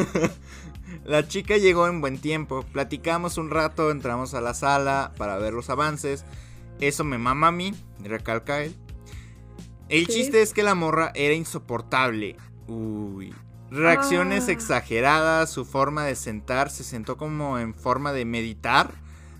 [1.04, 2.64] La chica llegó en buen tiempo.
[2.72, 6.24] Platicamos un rato, entramos a la sala para ver los avances.
[6.80, 8.74] Eso me mama a mí, recalca él.
[9.88, 10.14] El Sí.
[10.14, 12.36] chiste es que la morra era insoportable.
[12.66, 13.32] Uy.
[13.70, 14.52] Reacciones Ah.
[14.52, 18.90] exageradas, su forma de sentar se sentó como en forma de meditar.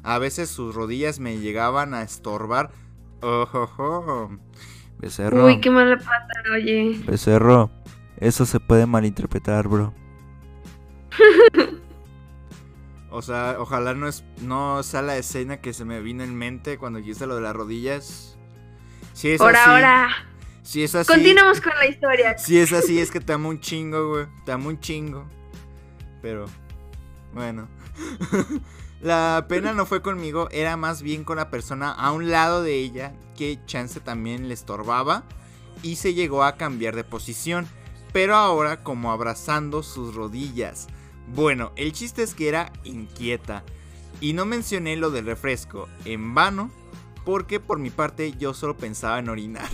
[0.03, 2.70] A veces sus rodillas me llegaban a estorbar.
[3.23, 4.31] Ojojo.
[4.98, 5.44] Becerro.
[5.47, 7.01] Uy, qué mala pata, oye.
[7.07, 7.70] Becerro.
[8.19, 9.93] Eso se puede malinterpretar, bro.
[13.11, 16.77] O sea, ojalá no es no sea la escena que se me vino en mente
[16.77, 18.36] cuando dijiste lo de las rodillas.
[19.15, 20.09] Si es Ahora, así, ahora.
[20.66, 22.36] Si es así, Continuamos con la historia.
[22.36, 25.24] si es así es que te amo un chingo, güey, te amo un chingo.
[26.20, 26.47] Pero
[27.32, 27.68] bueno.
[29.01, 32.74] la pena no fue conmigo, era más bien con la persona a un lado de
[32.74, 35.22] ella que chance también le estorbaba
[35.84, 37.68] y se llegó a cambiar de posición,
[38.12, 40.88] pero ahora como abrazando sus rodillas.
[41.28, 43.62] Bueno, el chiste es que era inquieta.
[44.20, 46.72] Y no mencioné lo del refresco, en vano,
[47.24, 49.68] porque por mi parte yo solo pensaba en orinar.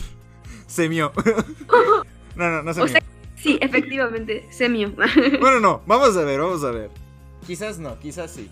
[0.72, 1.12] Se mió.
[2.36, 2.92] no, no, no se O mió.
[2.92, 3.02] sea-
[3.36, 4.92] Sí, efectivamente, semio.
[5.40, 6.90] Bueno, no, vamos a ver, vamos a ver.
[7.46, 8.48] Quizás no, quizás sí.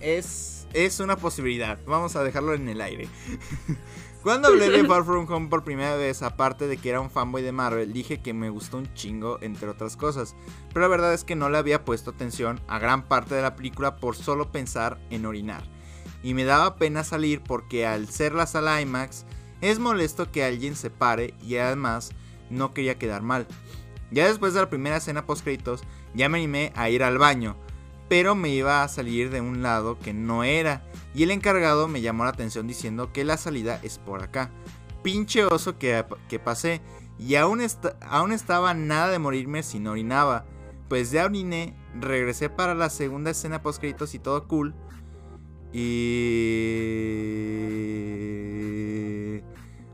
[0.00, 1.78] Es, es una posibilidad.
[1.86, 3.08] Vamos a dejarlo en el aire.
[4.22, 7.42] Cuando hablé de Far From Home por primera vez, aparte de que era un fanboy
[7.42, 10.34] de Marvel, dije que me gustó un chingo, entre otras cosas.
[10.68, 13.56] Pero la verdad es que no le había puesto atención a gran parte de la
[13.56, 15.64] película por solo pensar en orinar.
[16.22, 19.24] Y me daba pena salir porque al ser la sala IMAX,
[19.60, 22.10] es molesto que alguien se pare y además
[22.50, 23.46] no quería quedar mal.
[24.10, 25.82] Ya después de la primera escena post créditos,
[26.14, 27.56] ya me animé a ir al baño,
[28.08, 30.82] pero me iba a salir de un lado que no era,
[31.14, 34.50] y el encargado me llamó la atención diciendo que la salida es por acá.
[35.02, 36.04] Pinche oso que,
[36.42, 36.80] pasé,
[37.18, 37.60] y aún,
[38.00, 40.46] aún estaba nada de morirme si no orinaba.
[40.88, 44.74] Pues ya oriné, regresé para la segunda escena post créditos y todo cool.
[45.72, 45.88] Y...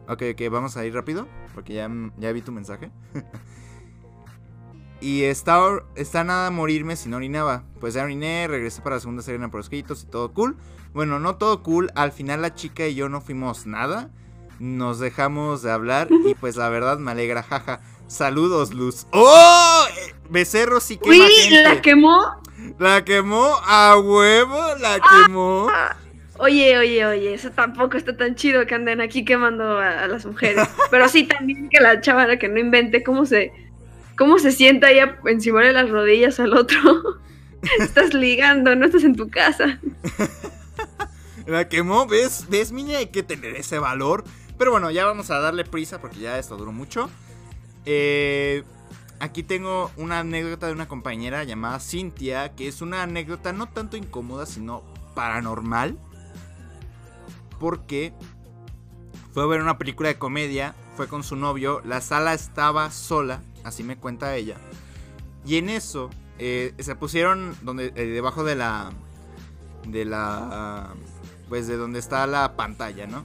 [0.09, 2.91] Ok, ok, vamos a ir rápido, porque ya, ya vi tu mensaje.
[5.05, 5.61] Y está,
[5.97, 7.65] está nada a morirme si no orinaba.
[7.79, 10.57] Pues ya oriné, regresé para la segunda serie por escritos y todo cool.
[10.95, 11.91] Bueno, no todo cool.
[11.95, 14.09] Al final la chica y yo no fuimos nada.
[14.61, 17.81] Nos dejamos de hablar y pues la verdad me alegra, jaja.
[18.15, 19.09] Saludos, Luz.
[19.11, 19.87] ¡Oh!
[19.91, 21.63] Eh, Becerro sí quema Uy, gente.
[21.65, 22.21] la quemó.
[22.79, 25.69] La quemó a huevo, la quemó.
[26.39, 30.25] Oye, oye, oye, eso tampoco está tan chido que anden aquí quemando a, a las
[30.27, 30.69] mujeres.
[30.93, 33.53] Pero sí también que la chavana que no invente cómo se
[34.17, 36.79] cómo se sienta ahí encima de las rodillas al otro.
[37.81, 39.81] estás ligando, no estás en tu casa.
[41.47, 42.47] La quemó, ¿ves?
[42.49, 42.99] ¿Ves, niña?
[42.99, 44.23] Hay que tener ese valor.
[44.57, 47.11] Pero bueno, ya vamos a darle prisa porque ya esto duró mucho.
[47.87, 48.65] Eh,
[49.21, 53.97] aquí tengo una anécdota de una compañera llamada Cintia, que es una anécdota no tanto
[53.97, 54.83] incómoda, sino
[55.15, 55.99] paranormal.
[57.59, 58.13] Porque
[59.33, 63.43] fue a ver una película de comedia, fue con su novio, la sala estaba sola,
[63.65, 64.57] así me cuenta ella.
[65.45, 68.93] Y en eso eh, se pusieron donde, eh, debajo de la...
[69.87, 70.95] De la...
[71.49, 73.25] Pues de donde está la pantalla, ¿no?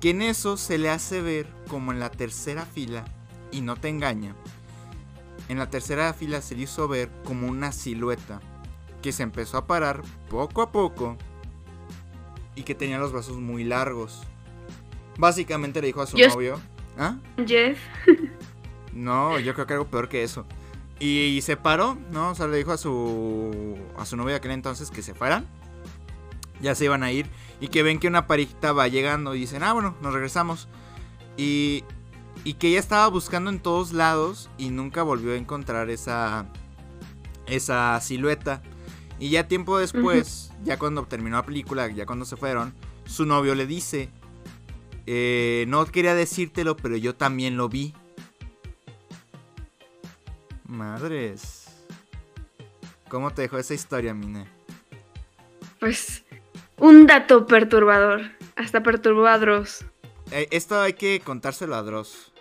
[0.00, 3.04] Que en eso se le hace ver como en la tercera fila,
[3.52, 4.34] y no te engaña,
[5.48, 8.40] en la tercera fila se le hizo ver como una silueta
[9.02, 11.16] que se empezó a parar poco a poco
[12.54, 14.22] y que tenía los brazos muy largos.
[15.18, 16.60] Básicamente le dijo a su novio,
[16.98, 17.18] ¿ah?
[17.46, 17.78] Jeff.
[18.94, 20.44] No, yo creo que algo peor que eso.
[21.00, 22.30] Y, se paró, ¿no?
[22.30, 25.46] O sea, le dijo a su a su novia de aquel entonces que se fueran.
[26.60, 27.26] Ya se iban a ir
[27.58, 30.68] y que ven que una parejita va llegando y dicen, "Ah, bueno, nos regresamos."
[31.36, 31.84] Y
[32.44, 36.46] y que ella estaba buscando en todos lados y nunca volvió a encontrar esa
[37.46, 38.62] esa silueta.
[39.18, 42.74] Y ya tiempo después, ya cuando terminó la película, ya cuando se fueron,
[43.04, 44.08] su novio le dice,
[45.06, 47.94] "Eh, no quería decírtelo, pero yo también lo vi.
[50.64, 51.66] Madres.
[53.08, 54.46] ¿Cómo te dejó esa historia, Mine?
[55.78, 56.24] Pues
[56.78, 58.22] un dato perturbador.
[58.56, 59.84] Hasta perturbó a Dross.
[60.30, 62.31] Eh, esto hay que contárselo a Dross.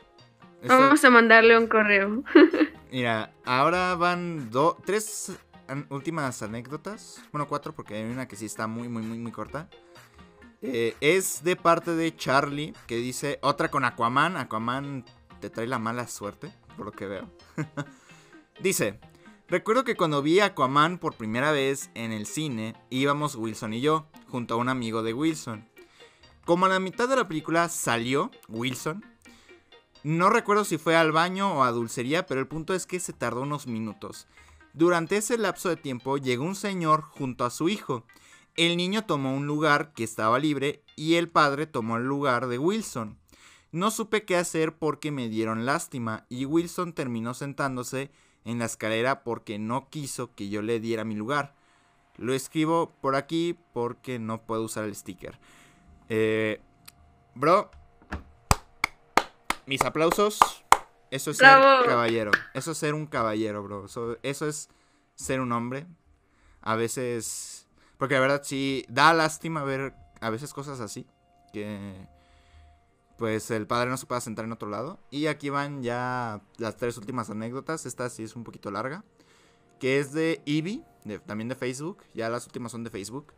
[0.62, 2.24] Esto- Vamos a mandarle un correo.
[2.92, 5.32] Mira, ahora van do- tres
[5.68, 7.22] an- últimas anécdotas.
[7.32, 9.70] Bueno, cuatro, porque hay una que sí está muy, muy, muy, muy corta.
[10.62, 14.38] Eh, es de parte de Charlie, que dice otra con Aquaman.
[14.38, 15.04] Aquaman
[15.40, 17.28] te trae la mala suerte, por lo que veo.
[18.60, 19.00] dice,
[19.48, 23.82] recuerdo que cuando vi a Aquaman por primera vez en el cine, íbamos Wilson y
[23.82, 25.68] yo, junto a un amigo de Wilson.
[26.46, 29.04] Como a la mitad de la película salió Wilson,
[30.04, 33.14] no recuerdo si fue al baño o a dulcería, pero el punto es que se
[33.14, 34.28] tardó unos minutos.
[34.74, 38.06] Durante ese lapso de tiempo llegó un señor junto a su hijo.
[38.56, 42.58] El niño tomó un lugar que estaba libre y el padre tomó el lugar de
[42.58, 43.18] Wilson.
[43.72, 48.12] No supe qué hacer porque me dieron lástima y Wilson terminó sentándose
[48.44, 51.54] en la escalera porque no quiso que yo le diera mi lugar.
[52.18, 55.40] Lo escribo por aquí porque no puedo usar el sticker.
[56.10, 56.60] Eh,
[57.36, 57.72] bro,
[59.72, 60.38] mis aplausos.
[61.12, 61.80] Eso es Bravo.
[61.80, 62.32] ser caballero.
[62.54, 63.86] Eso es ser un caballero, bro.
[63.86, 64.70] Eso, eso es
[65.16, 65.88] ser un hombre.
[66.62, 67.68] A veces.
[67.98, 71.08] Porque la verdad sí da lástima ver a veces cosas así.
[71.54, 72.06] Que.
[73.18, 75.00] Pues el padre no se pueda sentar en otro lado.
[75.10, 77.86] Y aquí van ya las tres últimas anécdotas.
[77.86, 79.06] Esta sí es un poquito larga.
[79.80, 80.42] Que es de
[81.06, 82.04] de- también de Facebook.
[82.14, 83.34] Ya las últimas son de Facebook.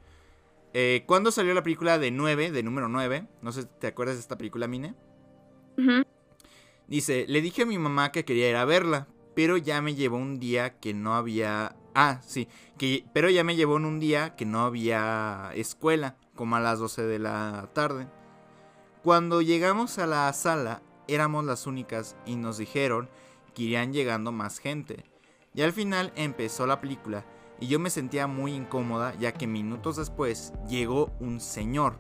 [0.74, 3.28] Eh, ¿Cuándo salió la película de 9, de número 9?
[3.44, 4.96] No sé si te acuerdas de esta película, Mine.
[5.78, 6.04] Ujú.
[6.94, 10.18] Dice, le dije a mi mamá que quería ir a verla, pero ya me llevó
[10.18, 11.76] un día que no había...
[11.96, 12.48] Ah, sí,
[12.78, 13.04] que...
[13.16, 17.02] pero ya me llevó en un día que no había escuela, como a las 12
[17.02, 18.08] de la tarde.
[19.02, 23.10] Cuando llegamos a la sala, éramos las únicas y nos dijeron
[23.56, 25.04] que irían llegando más gente.
[25.56, 27.26] Y al final empezó la película
[27.60, 32.00] y yo me sentía muy incómoda ya que minutos después llegó un señor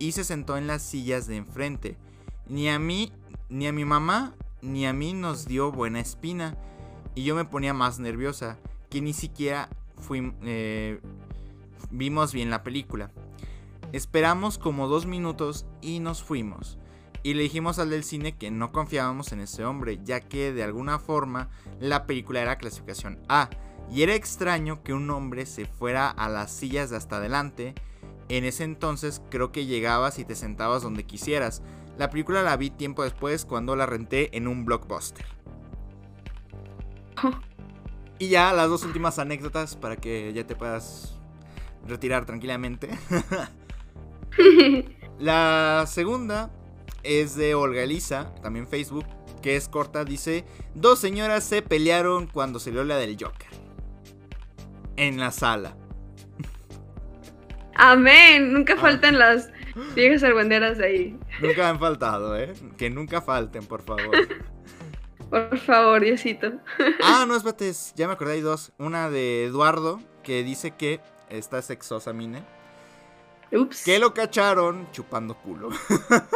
[0.00, 1.96] y se sentó en las sillas de enfrente.
[2.48, 3.12] Ni a mí,
[3.52, 6.56] ni a mi mamá, ni a mí nos dio buena espina
[7.14, 8.58] y yo me ponía más nerviosa
[8.88, 9.68] que ni siquiera
[9.98, 11.00] fui, eh,
[11.90, 13.10] vimos bien la película.
[13.92, 16.78] Esperamos como dos minutos y nos fuimos.
[17.22, 20.64] Y le dijimos al del cine que no confiábamos en ese hombre, ya que de
[20.64, 23.50] alguna forma la película era clasificación A.
[23.92, 27.74] Y era extraño que un hombre se fuera a las sillas de hasta adelante.
[28.30, 31.62] En ese entonces creo que llegabas y te sentabas donde quisieras.
[32.02, 35.24] La película la vi tiempo después cuando la renté en un blockbuster.
[38.18, 41.16] Y ya las dos últimas anécdotas para que ya te puedas
[41.86, 42.88] retirar tranquilamente.
[45.20, 46.50] La segunda
[47.04, 49.06] es de Olga Elisa, también Facebook,
[49.40, 50.04] que es corta.
[50.04, 53.46] Dice: Dos señoras se pelearon cuando salió la del Joker.
[54.96, 55.76] En la sala.
[57.76, 58.52] Amén.
[58.52, 58.80] Nunca Ah.
[58.80, 59.50] faltan las
[59.94, 61.18] viejas argüenderas de ahí.
[61.40, 62.52] Nunca han faltado, ¿eh?
[62.76, 64.10] Que nunca falten, por favor.
[65.30, 66.52] Por favor, Diosito.
[67.02, 68.72] Ah, no, espérate, es- ya me acordé, hay dos.
[68.78, 71.00] Una de Eduardo, que dice que
[71.30, 72.42] está sexosa, Mine.
[73.50, 73.82] Ups.
[73.84, 75.70] Que lo cacharon chupando culo.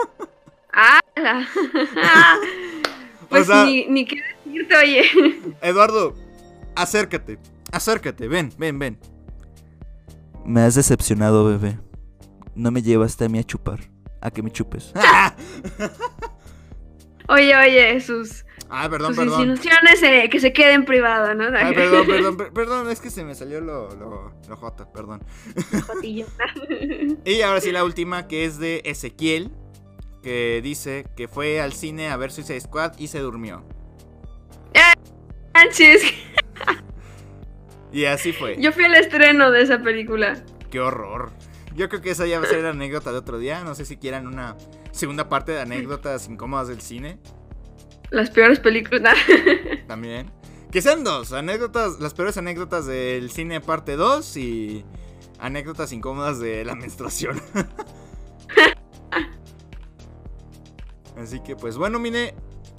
[0.73, 1.01] ¡Ah!
[3.29, 5.03] pues sea- ni, ni qué decirte, oye.
[5.63, 6.15] Eduardo,
[6.75, 7.39] acércate,
[7.73, 8.99] acércate, ven, ven, ven.
[10.45, 11.79] Me has decepcionado, bebé.
[12.57, 13.79] No me llevaste a mí a chupar.
[14.21, 14.93] A que me chupes.
[17.29, 19.51] Oye, oye, sus, Ah, perdón, sus perdón.
[19.51, 21.45] insinuaciones eh, que se queden privado, ¿no?
[21.57, 25.23] Ay, perdón, perdón, per- perdón, es que se me salió lo, lo, lo jota, perdón.
[25.87, 26.27] Jotillo.
[27.25, 29.51] Y ahora sí la última, que es de Ezequiel,
[30.23, 33.65] que dice que fue al cine a ver Suicide Squad y se durmió.
[35.55, 36.03] Manches,
[37.93, 38.57] Y así fue.
[38.61, 40.45] yo fui al estreno de esa película.
[40.71, 41.33] Qué horror.
[41.77, 43.63] Yo creo que esa ya va a ser la anécdota de otro día.
[43.63, 44.57] No sé si quieran una
[44.93, 47.19] segunda parte de anécdotas incómodas del cine.
[48.11, 49.15] Las peores películas.
[49.87, 50.31] También.
[50.73, 51.35] Que sean dos.
[51.35, 54.87] Anécdotas, las peores anécdotas del cine parte 2 y
[55.39, 57.43] anécdotas incómodas de la menstruación.
[61.17, 62.35] Así que pues bueno, Mine,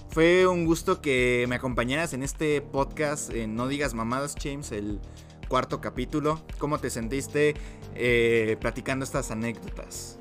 [0.09, 4.99] fue un gusto que me acompañaras en este podcast en No Digas Mamadas, James, el
[5.47, 6.41] cuarto capítulo.
[6.57, 7.55] ¿Cómo te sentiste
[7.97, 10.19] eh, platicando estas anécdotas?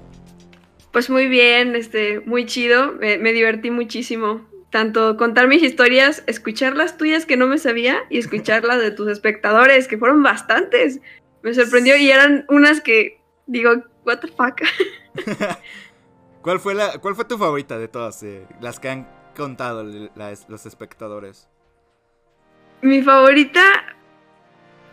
[0.92, 2.92] Pues muy bien, este, muy chido.
[2.92, 4.46] Me, me divertí muchísimo.
[4.70, 8.90] Tanto contar mis historias, escuchar las tuyas que no me sabía y escuchar las de
[8.90, 11.00] tus espectadores, que fueron bastantes.
[11.42, 13.70] Me sorprendió y eran unas que digo,
[14.04, 14.60] what the fuck.
[16.42, 19.84] ¿Cuál fue, la, cuál fue tu favorita de todas eh, las que han contado
[20.14, 21.48] las- los espectadores?
[22.82, 23.62] Mi favorita,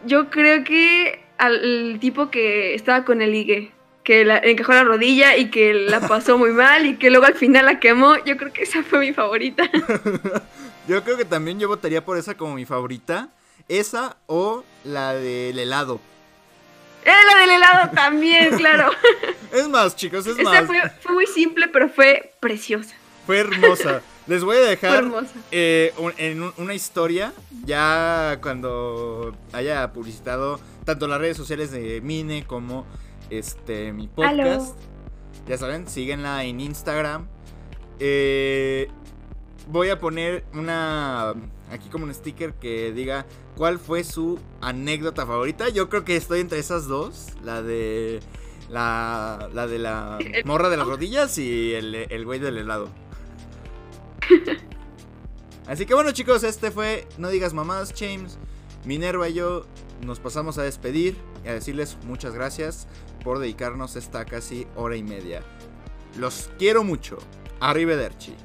[0.06, 3.72] Yo creo que al tipo que estaba con el ligue,
[4.04, 7.36] que la encajó la rodilla y que la pasó muy mal y que luego al
[7.36, 9.70] final la quemó, yo creo que esa fue mi favorita.
[10.88, 13.30] yo creo que también yo votaría por esa como mi favorita.
[13.70, 16.02] Esa o la del helado.
[17.06, 18.92] Eh, la del helado también, claro.
[19.54, 20.66] es más, chicos, es Esa más.
[20.66, 22.96] Fue, fue muy simple, pero fue preciosa.
[23.26, 24.02] Fue hermosa.
[24.28, 25.04] Les voy a dejar
[25.52, 27.34] eh, un- en un- una historia,
[27.66, 32.86] ya cuando haya publicitado tanto las redes sociales de Mine como
[33.30, 34.78] este mi podcast.
[35.48, 37.28] Ya saben, síguenla en Instagram.
[38.00, 38.88] Eh,
[39.68, 41.34] voy a poner una
[41.72, 43.26] aquí como un sticker que diga
[43.58, 45.68] cuál fue su anécdota favorita.
[45.70, 48.22] Yo creo que estoy entre esas dos, la de
[48.70, 52.90] la, la de la morra de las rodillas y el, el güey del helado.
[55.68, 58.38] Así que bueno chicos, este fue No digas mamadas, James.
[58.86, 59.66] Minerva y yo
[60.06, 62.88] nos pasamos a despedir y a decirles muchas gracias
[63.24, 65.42] por dedicarnos esta casi hora y media.
[66.18, 67.18] Los quiero mucho.
[67.60, 68.36] Arrivederci.